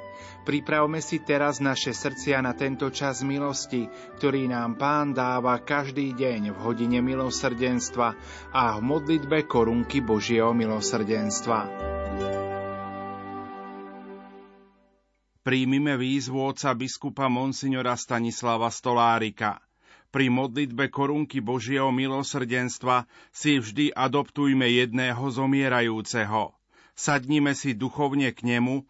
Pripravme 0.41 1.05
si 1.05 1.21
teraz 1.21 1.61
naše 1.61 1.93
srdcia 1.93 2.41
na 2.41 2.57
tento 2.57 2.89
čas 2.89 3.21
milosti, 3.21 3.85
ktorý 4.17 4.49
nám 4.49 4.73
Pán 4.73 5.13
dáva 5.13 5.61
každý 5.61 6.17
deň 6.17 6.49
v 6.49 6.57
hodine 6.65 6.97
milosrdenstva 6.97 8.17
a 8.49 8.63
v 8.73 8.81
modlitbe 8.81 9.45
korunky 9.45 10.01
Božieho 10.01 10.49
milosrdenstva. 10.57 11.69
Príjmime 15.45 15.93
výzvu 15.97 16.41
oca 16.41 16.73
biskupa 16.73 17.29
Monsignora 17.29 17.93
Stanislava 17.93 18.73
Stolárika. 18.73 19.61
Pri 20.09 20.33
modlitbe 20.33 20.89
korunky 20.89 21.37
Božieho 21.37 21.93
milosrdenstva 21.93 23.05
si 23.29 23.61
vždy 23.61 23.93
adoptujme 23.93 24.65
jedného 24.65 25.21
zomierajúceho. 25.21 26.57
Sadnime 26.97 27.53
si 27.53 27.77
duchovne 27.77 28.33
k 28.33 28.41
nemu 28.57 28.89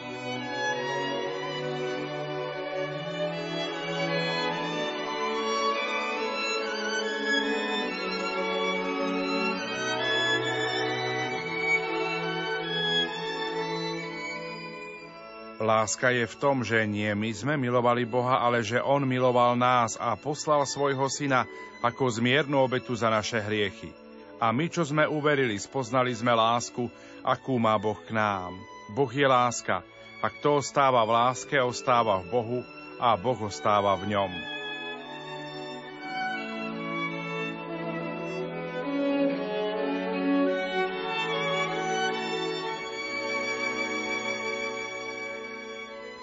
Láska 15.61 16.09
je 16.09 16.25
v 16.25 16.35
tom, 16.41 16.65
že 16.65 16.89
nie 16.89 17.13
my 17.13 17.29
sme 17.37 17.53
milovali 17.53 18.01
Boha, 18.09 18.41
ale 18.41 18.65
že 18.65 18.81
On 18.81 19.05
miloval 19.05 19.53
nás 19.53 19.93
a 19.93 20.17
poslal 20.17 20.65
svojho 20.65 21.05
syna 21.05 21.45
ako 21.85 22.09
zmiernu 22.09 22.57
obetu 22.65 22.97
za 22.97 23.13
naše 23.13 23.37
hriechy. 23.37 23.93
A 24.41 24.49
my, 24.49 24.65
čo 24.73 24.81
sme 24.81 25.05
uverili, 25.05 25.53
spoznali 25.61 26.17
sme 26.17 26.33
lásku, 26.33 26.89
akú 27.21 27.61
má 27.61 27.77
Boh 27.77 28.01
k 28.01 28.09
nám. 28.09 28.57
Boh 28.97 29.13
je 29.13 29.29
láska 29.29 29.85
a 30.25 30.27
kto 30.33 30.65
ostáva 30.65 31.05
v 31.05 31.13
láske, 31.13 31.61
ostáva 31.61 32.17
v 32.25 32.33
Bohu 32.33 32.59
a 32.97 33.13
Boh 33.13 33.37
ostáva 33.45 33.93
v 34.01 34.17
ňom. 34.17 34.60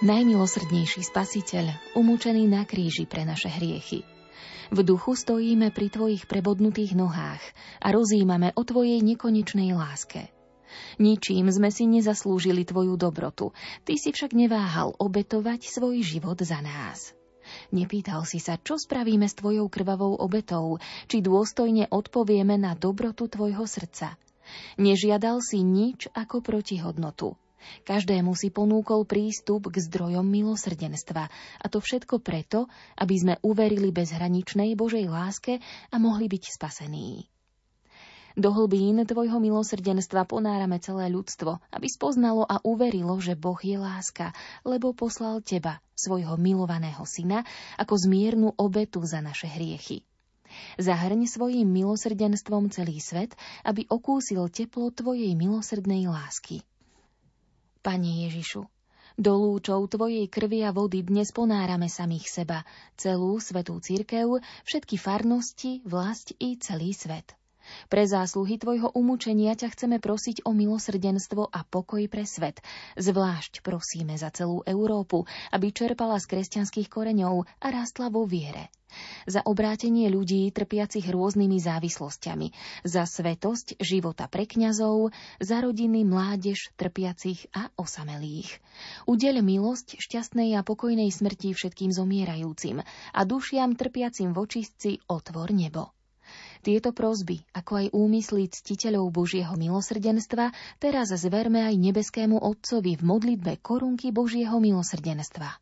Najmilosrdnejší 0.09 1.05
spasiteľ, 1.05 1.93
umúčený 1.93 2.49
na 2.49 2.65
kríži 2.65 3.05
pre 3.05 3.29
naše 3.29 3.45
hriechy. 3.45 4.01
V 4.73 4.81
duchu 4.81 5.13
stojíme 5.13 5.69
pri 5.69 5.93
Tvojich 5.93 6.25
prebodnutých 6.25 6.97
nohách 6.97 7.41
a 7.77 7.93
rozímame 7.93 8.49
o 8.57 8.65
Tvojej 8.65 9.05
nekonečnej 9.05 9.77
láske. 9.77 10.33
Ničím 10.97 11.53
sme 11.53 11.69
si 11.69 11.85
nezaslúžili 11.85 12.65
Tvoju 12.65 12.97
dobrotu, 12.97 13.53
Ty 13.85 13.93
si 14.01 14.09
však 14.09 14.33
neváhal 14.33 14.97
obetovať 14.97 15.69
svoj 15.69 16.01
život 16.01 16.41
za 16.41 16.57
nás. 16.57 17.13
Nepýtal 17.69 18.25
si 18.25 18.41
sa, 18.41 18.57
čo 18.57 18.81
spravíme 18.81 19.29
s 19.29 19.37
Tvojou 19.37 19.69
krvavou 19.69 20.17
obetou, 20.17 20.81
či 21.05 21.21
dôstojne 21.21 21.85
odpovieme 21.93 22.57
na 22.57 22.73
dobrotu 22.73 23.29
Tvojho 23.29 23.69
srdca. 23.69 24.17
Nežiadal 24.81 25.37
si 25.45 25.61
nič 25.61 26.09
ako 26.17 26.41
protihodnotu. 26.41 27.37
Každému 27.83 28.33
si 28.35 28.49
ponúkol 28.49 29.03
prístup 29.03 29.69
k 29.71 29.79
zdrojom 29.79 30.25
milosrdenstva 30.25 31.23
a 31.61 31.65
to 31.67 31.79
všetko 31.79 32.23
preto, 32.23 32.71
aby 32.95 33.15
sme 33.15 33.33
uverili 33.45 33.91
bezhraničnej 33.91 34.75
Božej 34.75 35.07
láske 35.07 35.63
a 35.91 35.95
mohli 35.99 36.27
byť 36.27 36.43
spasení. 36.49 37.29
Do 38.39 38.55
hlbín 38.55 39.03
Tvojho 39.03 39.41
milosrdenstva 39.43 40.23
ponárame 40.23 40.79
celé 40.79 41.11
ľudstvo, 41.11 41.59
aby 41.75 41.87
spoznalo 41.91 42.47
a 42.47 42.63
uverilo, 42.63 43.19
že 43.19 43.35
Boh 43.35 43.59
je 43.59 43.75
láska, 43.75 44.31
lebo 44.63 44.95
poslal 44.95 45.43
Teba, 45.43 45.83
svojho 45.91 46.39
milovaného 46.39 47.03
syna, 47.03 47.43
ako 47.75 47.99
zmiernu 47.99 48.55
obetu 48.55 49.03
za 49.03 49.19
naše 49.19 49.51
hriechy. 49.51 50.07
Zahrň 50.79 51.27
svojim 51.27 51.67
milosrdenstvom 51.67 52.71
celý 52.71 53.03
svet, 53.03 53.35
aby 53.67 53.85
okúsil 53.91 54.47
teplo 54.49 54.87
Tvojej 54.89 55.35
milosrdnej 55.35 56.07
lásky. 56.07 56.63
Pane 57.79 58.27
Ježišu, 58.27 58.67
do 59.15 59.33
lúčov 59.39 59.87
Tvojej 59.87 60.27
krvi 60.27 60.67
a 60.67 60.75
vody 60.75 60.99
dnes 60.99 61.31
ponárame 61.31 61.87
samých 61.87 62.27
seba, 62.27 62.67
celú 62.99 63.39
svetú 63.39 63.79
církev, 63.79 64.43
všetky 64.67 64.99
farnosti, 64.99 65.79
vlast 65.87 66.35
i 66.43 66.59
celý 66.59 66.91
svet. 66.91 67.39
Pre 67.87 68.03
zásluhy 68.05 68.61
tvojho 68.61 68.91
umúčenia 68.93 69.57
ťa 69.57 69.73
chceme 69.73 69.97
prosiť 69.97 70.45
o 70.45 70.51
milosrdenstvo 70.53 71.49
a 71.49 71.65
pokoj 71.65 72.05
pre 72.11 72.25
svet. 72.25 72.61
Zvlášť 72.97 73.65
prosíme 73.65 74.17
za 74.19 74.29
celú 74.29 74.61
Európu, 74.65 75.25
aby 75.53 75.73
čerpala 75.73 76.17
z 76.17 76.29
kresťanských 76.29 76.89
koreňov 76.89 77.45
a 77.61 77.67
rástla 77.69 78.09
vo 78.09 78.25
viere. 78.25 78.73
Za 79.29 79.45
obrátenie 79.45 80.09
ľudí 80.09 80.49
trpiacich 80.49 81.05
rôznymi 81.05 81.61
závislosťami, 81.61 82.47
za 82.81 83.05
svetosť 83.05 83.77
života 83.77 84.25
pre 84.25 84.49
kňazov, 84.49 85.13
za 85.37 85.61
rodiny, 85.61 86.01
mládež, 86.09 86.73
trpiacich 86.73 87.45
a 87.53 87.69
osamelých. 87.77 88.57
Udeľ 89.05 89.45
milosť 89.45 90.01
šťastnej 90.01 90.57
a 90.57 90.65
pokojnej 90.65 91.13
smrti 91.13 91.53
všetkým 91.53 91.93
zomierajúcim 91.93 92.81
a 93.13 93.21
dušiam 93.29 93.77
trpiacim 93.77 94.33
v 94.33 94.41
očistci 94.41 94.91
otvor 95.05 95.53
nebo. 95.53 95.93
Tieto 96.59 96.91
prosby, 96.91 97.39
ako 97.55 97.71
aj 97.79 97.87
úmysly 97.95 98.51
ctiteľov 98.51 99.15
Božieho 99.15 99.55
milosrdenstva, 99.55 100.51
teraz 100.75 101.15
zverme 101.15 101.63
aj 101.63 101.75
nebeskému 101.79 102.35
Otcovi 102.35 102.99
v 102.99 103.03
modlitbe 103.07 103.63
korunky 103.63 104.11
Božieho 104.11 104.59
milosrdenstva. 104.59 105.55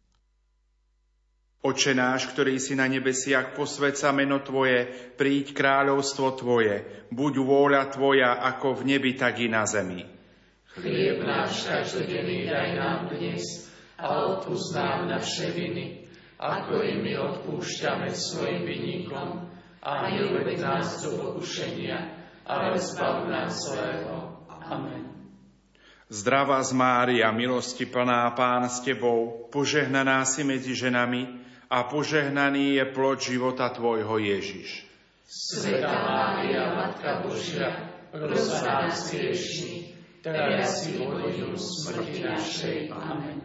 Oče 1.61 1.93
náš, 1.93 2.33
ktorý 2.33 2.57
si 2.57 2.73
na 2.73 2.89
nebesiach, 2.89 3.53
posvedca 3.53 4.09
meno 4.09 4.41
Tvoje, 4.41 5.13
príď 5.17 5.53
kráľovstvo 5.53 6.33
Tvoje, 6.37 7.05
buď 7.13 7.33
vôľa 7.45 7.83
Tvoja 7.93 8.41
ako 8.41 8.81
v 8.81 8.95
nebi, 8.95 9.13
tak 9.13 9.37
i 9.41 9.49
na 9.49 9.69
zemi. 9.69 10.01
Chlieb 10.77 11.25
náš 11.25 11.65
každodenný 11.65 12.45
daj 12.45 12.69
nám 12.77 13.09
dnes 13.09 13.69
a 13.97 14.37
odpúsť 14.37 14.69
nám 14.77 15.09
naše 15.09 15.49
viny, 15.49 16.05
ako 16.37 16.85
i 16.85 16.93
my 17.01 17.13
odpúšťame 17.17 18.13
svojim 18.13 18.61
vinníkom 18.61 19.46
a 19.83 20.09
neuved 20.09 20.59
nás 20.59 21.01
do 21.03 21.17
pokušenia, 21.17 21.97
ale 22.45 22.79
zbav 22.79 23.27
nás 23.29 23.53
zlého. 23.67 24.37
Amen. 24.67 25.07
Zdravá 26.07 26.63
z 26.63 26.71
Mária, 26.71 27.27
milosti 27.35 27.83
plná 27.83 28.31
Pán 28.31 28.63
s 28.71 28.79
Tebou, 28.79 29.51
požehnaná 29.51 30.23
si 30.23 30.43
medzi 30.47 30.71
ženami 30.71 31.27
a 31.67 31.83
požehnaný 31.83 32.79
je 32.79 32.85
plod 32.95 33.19
života 33.19 33.67
Tvojho 33.67 34.15
Ježiš. 34.15 34.87
Sveta 35.27 35.91
Mária, 35.91 36.71
Matka 36.71 37.27
Božia, 37.27 37.91
pros 38.07 38.47
nás 38.63 39.11
hriešní, 39.11 39.91
teraz 40.23 40.87
si 40.87 40.95
hodinu 41.03 41.59
smrti 41.59 42.23
našej. 42.23 42.77
Amen. 42.95 43.43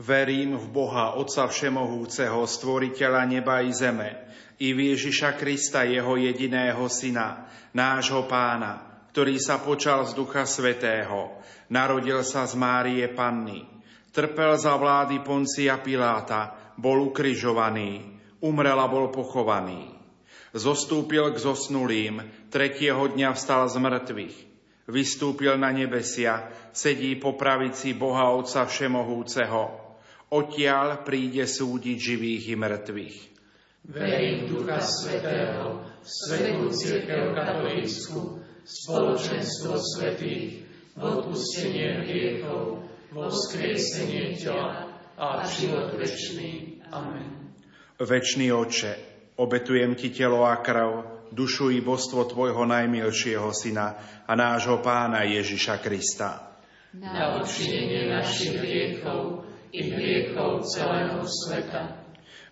Verím 0.00 0.56
v 0.56 0.66
Boha, 0.72 1.12
Otca 1.20 1.52
Všemohúceho, 1.52 2.48
Stvoriteľa 2.48 3.28
neba 3.28 3.60
i 3.60 3.76
zeme, 3.76 4.29
i 4.60 4.76
v 4.76 4.92
Ježiša 4.92 5.40
Krista, 5.40 5.88
Jeho 5.88 6.20
jediného 6.20 6.84
Syna, 6.92 7.48
nášho 7.72 8.28
Pána, 8.28 9.04
ktorý 9.10 9.40
sa 9.40 9.56
počal 9.58 10.04
z 10.04 10.12
Ducha 10.12 10.44
Svetého, 10.44 11.40
narodil 11.72 12.20
sa 12.20 12.44
z 12.44 12.60
Márie 12.60 13.08
Panny, 13.08 13.64
trpel 14.12 14.60
za 14.60 14.76
vlády 14.76 15.24
Poncia 15.24 15.80
Piláta, 15.80 16.74
bol 16.76 17.08
ukrižovaný, 17.08 18.20
umrel 18.44 18.76
a 18.76 18.84
bol 18.84 19.08
pochovaný. 19.08 19.96
Zostúpil 20.52 21.30
k 21.32 21.38
zosnulým, 21.40 22.20
tretieho 22.52 23.06
dňa 23.06 23.32
vstal 23.38 23.64
z 23.70 23.76
mŕtvych, 23.80 24.36
vystúpil 24.90 25.56
na 25.56 25.72
nebesia, 25.72 26.50
sedí 26.74 27.16
po 27.16 27.38
pravici 27.38 27.96
Boha 27.96 28.34
Otca 28.34 28.66
Všemohúceho, 28.66 29.62
odtiaľ 30.34 31.06
príde 31.06 31.46
súdiť 31.46 31.96
živých 31.96 32.44
i 32.52 32.56
mŕtvych. 32.58 33.29
Verím 33.84 34.48
Ducha 34.48 34.80
Svetého, 34.80 35.80
Svetú 36.04 36.68
Církev 36.68 37.32
Katolícku, 37.32 38.40
spoločenstvo 38.64 39.76
svetých, 39.80 40.64
v 40.96 41.02
odpustenie 41.02 42.04
hriechov, 42.04 42.84
vo 43.10 43.24
vzkriesenie 43.32 44.36
tela 44.36 44.84
a 45.16 45.44
život 45.48 45.96
večný. 45.96 46.82
Amen. 46.92 47.56
Večný 48.00 48.52
Oče, 48.52 48.92
obetujem 49.36 49.96
Ti 49.96 50.08
telo 50.12 50.44
a 50.44 50.60
krv, 50.60 51.24
dušu 51.32 51.70
i 51.70 51.80
božstvo 51.80 52.24
Tvojho 52.28 52.64
najmilšieho 52.66 53.48
Syna 53.54 53.96
a 54.26 54.32
nášho 54.36 54.80
Pána 54.84 55.24
Ježiša 55.24 55.80
Krista. 55.80 56.58
Na 56.96 57.38
odčinenie 57.38 58.10
našich 58.10 58.58
hriechov 58.58 59.46
i 59.70 59.88
hriechov 59.94 60.66
celého 60.66 61.22
sveta 61.22 61.99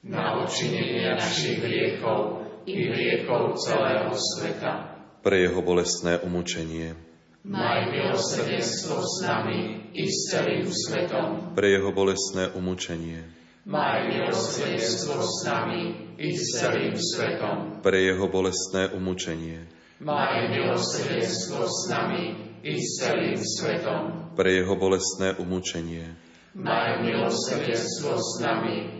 Na 0.00 0.40
odčinenie 0.40 1.12
našich 1.12 1.60
hriechov 1.60 2.48
i 2.64 2.88
hriechov 2.88 3.60
celého 3.60 4.12
sveta 4.16 4.90
pre 5.20 5.44
jeho 5.44 5.60
bolestné 5.60 6.16
umúčenie. 6.24 6.96
Maj 7.44 7.92
milosrdenstvo 7.92 9.00
s 9.00 9.14
nami 9.24 9.88
i 9.96 10.04
s 10.08 10.32
celým 10.32 10.68
svetom. 10.68 11.56
Pre 11.56 11.68
jeho 11.68 11.92
bolestné 11.92 12.52
umúčenie. 12.56 13.24
Maj 13.68 14.08
milosrdenstvo 14.08 15.20
s 15.20 15.44
nami 15.44 16.16
i 16.16 16.32
s 16.36 16.60
celým 16.60 16.96
svetom. 16.96 17.84
Pre 17.84 17.96
jeho 17.96 18.28
bolestné 18.28 18.92
umúčenie. 18.96 19.68
Maj 20.00 20.48
milosrdenstvo 20.48 21.64
s 21.68 21.80
nami 21.92 22.24
i 22.64 22.74
s 22.80 23.04
celým 23.04 23.40
svetom. 23.40 24.32
Pre 24.36 24.48
jeho 24.48 24.72
bolestné 24.76 25.36
umúčenie. 25.36 26.16
Maj 26.56 27.04
milosrdenstvo 27.04 28.16
s 28.16 28.40
nami 28.40 28.99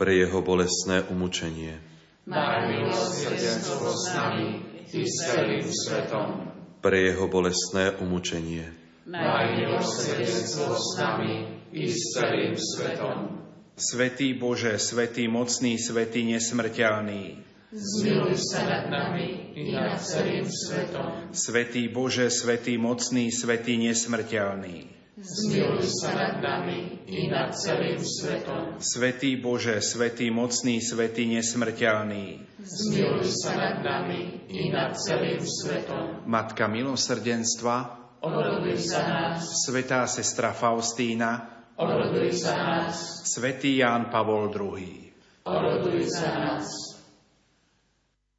Pre 0.00 0.12
jeho 0.16 0.40
bolestné 0.40 1.04
umúčenie. 1.12 1.76
Maj 2.24 2.72
milosrdenstvo 2.72 3.84
s 3.92 4.04
nami 4.16 4.46
i 4.88 5.04
s 5.04 5.16
celým 5.28 5.68
svetom. 5.68 6.48
Pre 6.80 6.96
jeho 6.96 7.28
bolestné 7.28 8.00
umúčenie. 8.00 8.64
Maj 9.04 9.60
milosrdenstvo 9.60 10.72
s 10.72 10.88
nami 10.96 11.60
i 11.76 11.84
s 11.84 12.16
celým 12.16 12.56
svetom. 12.56 13.44
Svetý 13.76 14.32
Bože, 14.32 14.80
Svetý 14.80 15.28
mocný, 15.28 15.76
Svetý 15.76 16.24
nesmrteľný, 16.24 17.50
Zmiluj 17.70 18.34
sa 18.50 18.66
nad 18.66 18.90
nami 18.90 19.54
i 19.54 19.70
nad 19.70 19.94
celým 20.02 20.42
svetom. 20.42 21.30
Svetý 21.30 21.86
Bože, 21.86 22.26
Svetý 22.26 22.74
mocný, 22.74 23.30
Svetý 23.30 23.78
nesmrteľný. 23.78 24.99
Zmiluj 25.18 25.82
sa 25.90 26.14
nad 26.14 26.38
nami 26.38 27.02
i 27.10 27.26
nad 27.26 27.50
celým 27.50 27.98
svetom. 27.98 28.78
Svetý 28.78 29.34
Bože, 29.34 29.82
Svetý 29.82 30.30
mocný, 30.30 30.78
Svetý 30.78 31.26
nesmrteľný. 31.26 32.46
Zmiluj 32.62 33.26
sa 33.26 33.58
nad 33.58 33.76
nami 33.82 34.46
i 34.46 34.70
nad 34.70 34.94
celým 34.94 35.42
svetom. 35.42 36.22
Matka 36.30 36.70
milosrdenstva, 36.70 37.76
oroduj 38.22 38.78
za 38.78 39.02
nás. 39.02 39.66
Svetá 39.66 40.06
sestra 40.06 40.54
Faustína, 40.54 41.66
oroduj 41.74 42.46
za 42.46 42.54
nás. 42.54 43.26
Svetý 43.26 43.82
Ján 43.82 44.14
Pavol 44.14 44.46
II, 44.54 45.10
oroduj 45.42 46.06
za 46.06 46.30
nás. 46.38 46.66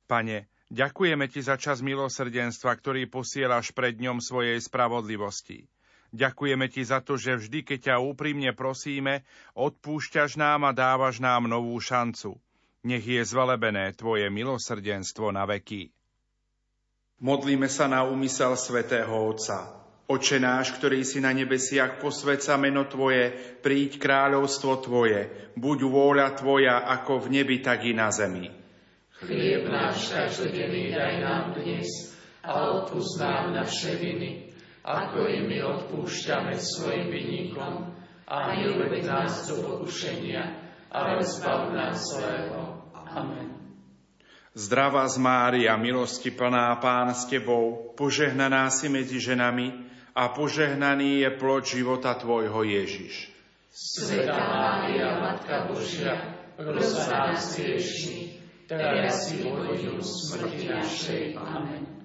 Pane, 0.07 0.47
ďakujeme 0.71 1.27
Ti 1.27 1.43
za 1.43 1.59
čas 1.59 1.83
milosrdenstva, 1.83 2.71
ktorý 2.79 3.11
posielaš 3.11 3.75
pred 3.75 3.99
ňom 3.99 4.23
svojej 4.23 4.55
spravodlivosti. 4.55 5.67
Ďakujeme 6.11 6.67
ti 6.67 6.83
za 6.83 6.99
to, 6.99 7.15
že 7.15 7.39
vždy, 7.39 7.63
keď 7.63 7.79
ťa 7.91 8.03
úprimne 8.03 8.51
prosíme, 8.51 9.23
odpúšťaš 9.55 10.35
nám 10.35 10.67
a 10.67 10.75
dávaš 10.75 11.23
nám 11.23 11.47
novú 11.47 11.79
šancu. 11.79 12.35
Nech 12.83 13.07
je 13.07 13.23
zvelebené 13.23 13.95
tvoje 13.95 14.27
milosrdenstvo 14.27 15.31
na 15.31 15.47
veky. 15.47 15.87
Modlíme 17.21 17.69
sa 17.71 17.85
na 17.87 18.03
úmysel 18.03 18.57
svätého 18.57 19.13
Otca. 19.13 19.81
Oče 20.11 20.43
náš, 20.43 20.75
ktorý 20.75 21.07
si 21.07 21.23
na 21.23 21.31
nebesiach, 21.31 22.03
posved 22.03 22.43
sa 22.43 22.59
meno 22.59 22.83
Tvoje, 22.83 23.31
príď 23.63 23.95
kráľovstvo 23.95 24.83
Tvoje, 24.83 25.31
buď 25.55 25.77
vôľa 25.87 26.35
Tvoja 26.35 26.83
ako 26.83 27.23
v 27.23 27.39
nebi, 27.39 27.63
tak 27.63 27.87
i 27.87 27.95
na 27.95 28.11
zemi. 28.11 28.51
Chlieb 29.23 29.71
náš 29.71 30.11
každodenný 30.11 30.91
daj 30.91 31.15
nám 31.23 31.55
dnes 31.55 32.11
a 32.43 32.83
odpúsť 32.83 33.23
nám 33.23 33.55
naše 33.55 33.95
viny, 33.95 34.50
ako 34.81 35.29
i 35.29 35.45
my 35.45 35.57
odpúšťame 35.61 36.57
svojim 36.57 37.13
vinníkom 37.13 37.93
a 38.25 38.57
neuved 38.57 39.05
nás 39.05 39.45
do 39.45 39.61
pokušenia, 39.61 40.41
ale 40.89 41.21
zbav 41.21 41.69
nás 41.75 42.01
zlého. 42.01 42.81
Amen. 43.11 43.61
Zdravá 44.51 45.07
z 45.07 45.15
Mária, 45.19 45.79
milosti 45.79 46.27
plná 46.27 46.75
Pán 46.83 47.15
s 47.15 47.23
Tebou, 47.27 47.95
požehnaná 47.95 48.67
si 48.67 48.91
medzi 48.91 49.15
ženami 49.15 49.71
a 50.11 50.27
požehnaný 50.27 51.23
je 51.23 51.29
plod 51.39 51.63
života 51.63 52.11
Tvojho 52.19 52.67
Ježiš. 52.67 53.31
Sveta 53.71 54.35
Mária, 54.35 55.23
Matka 55.23 55.71
Božia, 55.71 56.35
pros 56.59 56.99
nás 57.07 57.55
hriešných, 57.55 58.43
teraz 58.67 59.31
si 59.31 59.47
hodinu 59.47 60.03
smrti 60.03 60.67
našej. 60.67 61.39
Amen. 61.39 62.00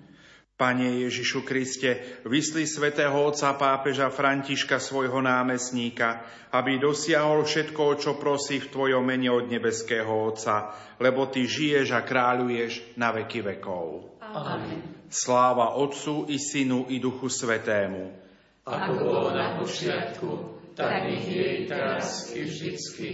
Pane 0.57 1.05
Ježišu 1.05 1.45
Kriste, 1.45 2.01
vysli 2.25 2.65
svätého 2.65 3.13
otca 3.13 3.53
pápeža 3.61 4.09
Františka 4.09 4.81
svojho 4.81 5.21
námestníka, 5.21 6.25
aby 6.49 6.81
dosiahol 6.81 7.45
všetko, 7.45 8.01
čo 8.01 8.17
prosí 8.17 8.65
v 8.65 8.73
Tvojom 8.73 9.05
mene 9.05 9.29
od 9.29 9.53
nebeského 9.53 10.09
Otca, 10.09 10.73
lebo 10.97 11.29
Ty 11.29 11.45
žiješ 11.45 11.93
a 11.93 12.01
kráľuješ 12.01 12.97
na 12.97 13.13
veky 13.13 13.45
vekov. 13.45 14.17
Amen. 14.25 14.81
Sláva 15.13 15.77
Otcu 15.77 16.25
i 16.33 16.41
Synu 16.41 16.89
i 16.89 17.05
Duchu 17.05 17.29
Svetému. 17.29 18.17
Ako 18.65 18.93
bolo 18.97 19.37
na 19.37 19.61
počiatku, 19.61 20.57
tak 20.73 21.05
nech 21.05 21.29
je 21.29 21.47
i 21.53 21.63
teraz 21.69 22.33
i 22.33 22.49
vždycky, 22.49 23.09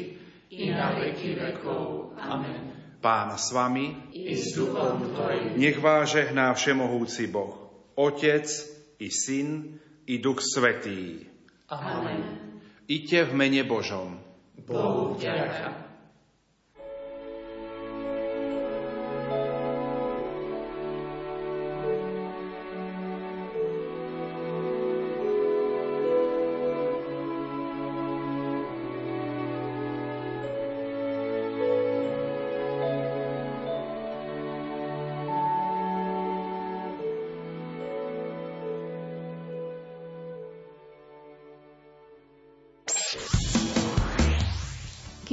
i 0.55 0.70
na 0.70 0.95
veky 0.95 1.34
vekov. 1.34 2.14
Amen. 2.22 2.72
Pán 3.03 3.34
s 3.34 3.50
vami, 3.50 4.14
i 4.14 4.38
s 4.38 4.55
duchom 4.55 5.11
tvojim. 5.11 5.59
Nech 5.59 5.78
vás 5.82 6.14
žehná 6.14 6.55
všemohúci 6.55 7.26
Boh, 7.26 7.59
Otec 7.98 8.46
i 9.03 9.11
Syn 9.11 9.74
i 10.07 10.22
Duch 10.22 10.38
Svetý. 10.38 11.26
Amen. 11.66 12.22
Iďte 12.86 13.26
v 13.26 13.32
mene 13.34 13.62
Božom. 13.66 14.22
Bohu 14.62 15.18
vďaka. 15.18 15.91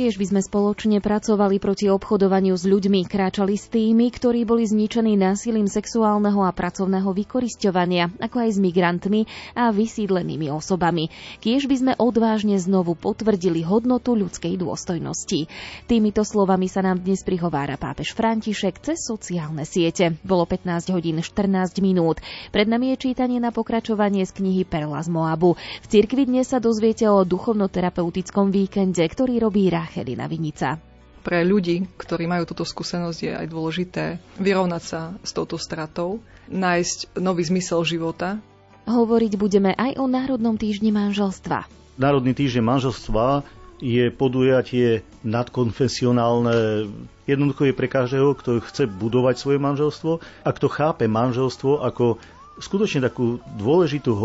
Tiež 0.09 0.25
by 0.25 0.33
sme 0.33 0.41
spoločne 0.41 0.97
pracovali 1.05 1.61
proti 1.61 1.85
obchodovaniu 1.85 2.57
s 2.57 2.65
ľuďmi, 2.65 3.05
kráčali 3.05 3.53
s 3.53 3.69
tými, 3.69 4.09
ktorí 4.09 4.41
boli 4.41 4.65
zničení 4.65 5.13
násilím 5.13 5.69
sexuálneho 5.69 6.41
a 6.41 6.49
pracovného 6.49 7.13
vykorisťovania, 7.13 8.17
ako 8.17 8.41
aj 8.41 8.49
s 8.49 8.57
migrantmi 8.57 9.29
a 9.53 9.69
vysídlenými 9.69 10.49
osobami. 10.49 11.13
Kiež 11.45 11.69
by 11.69 11.75
sme 11.77 11.93
odvážne 11.93 12.57
znovu 12.57 12.97
potvrdili 12.97 13.61
hodnotu 13.61 14.17
ľudskej 14.17 14.57
dôstojnosti. 14.57 15.45
Týmito 15.85 16.25
slovami 16.25 16.65
sa 16.65 16.81
nám 16.81 17.05
dnes 17.05 17.21
prihovára 17.21 17.77
pápež 17.77 18.17
František 18.17 18.81
cez 18.81 19.05
sociálne 19.05 19.61
siete. 19.61 20.17
Bolo 20.25 20.49
15 20.49 20.89
hodín 20.89 21.21
14 21.21 21.85
minút. 21.85 22.17
Pred 22.49 22.65
nami 22.65 22.97
je 22.97 23.13
čítanie 23.13 23.37
na 23.37 23.53
pokračovanie 23.53 24.25
z 24.25 24.41
knihy 24.41 24.65
Perla 24.65 25.05
z 25.05 25.13
Moabu. 25.13 25.53
V 25.53 25.85
cirkvi 25.85 26.25
dnes 26.25 26.49
sa 26.49 26.57
dozviete 26.57 27.05
o 27.05 27.21
duchovnoterapeutickom 27.21 28.49
víkende, 28.49 29.05
ktorý 29.05 29.37
robí 29.45 29.69
Rach 29.69 29.98
Chelina 29.99 30.31
Vinica. 30.31 30.79
Pre 31.19 31.43
ľudí, 31.43 31.83
ktorí 31.99 32.23
majú 32.31 32.47
túto 32.47 32.63
skúsenosť, 32.63 33.19
je 33.19 33.31
aj 33.35 33.47
dôležité 33.51 34.03
vyrovnať 34.39 34.83
sa 34.87 35.01
s 35.19 35.35
touto 35.35 35.59
stratou, 35.59 36.23
nájsť 36.47 37.19
nový 37.19 37.43
zmysel 37.43 37.83
života. 37.83 38.39
Hovoriť 38.87 39.35
budeme 39.35 39.75
aj 39.75 39.99
o 39.99 40.07
Národnom 40.07 40.55
týždni 40.55 40.95
manželstva. 40.95 41.67
Národný 41.99 42.31
týždeň 42.31 42.63
manželstva 42.63 43.43
je 43.83 44.07
podujatie 44.07 45.03
nadkonfesionálne. 45.27 46.87
Jednoducho 47.27 47.67
je 47.67 47.75
pre 47.75 47.91
každého, 47.91 48.39
kto 48.39 48.63
chce 48.63 48.87
budovať 48.87 49.35
svoje 49.35 49.59
manželstvo 49.59 50.23
a 50.23 50.49
kto 50.55 50.67
chápe 50.71 51.11
manželstvo 51.11 51.83
ako 51.83 52.15
skutočne 52.59 53.03
takú 53.03 53.43
dôležitú 53.59 54.15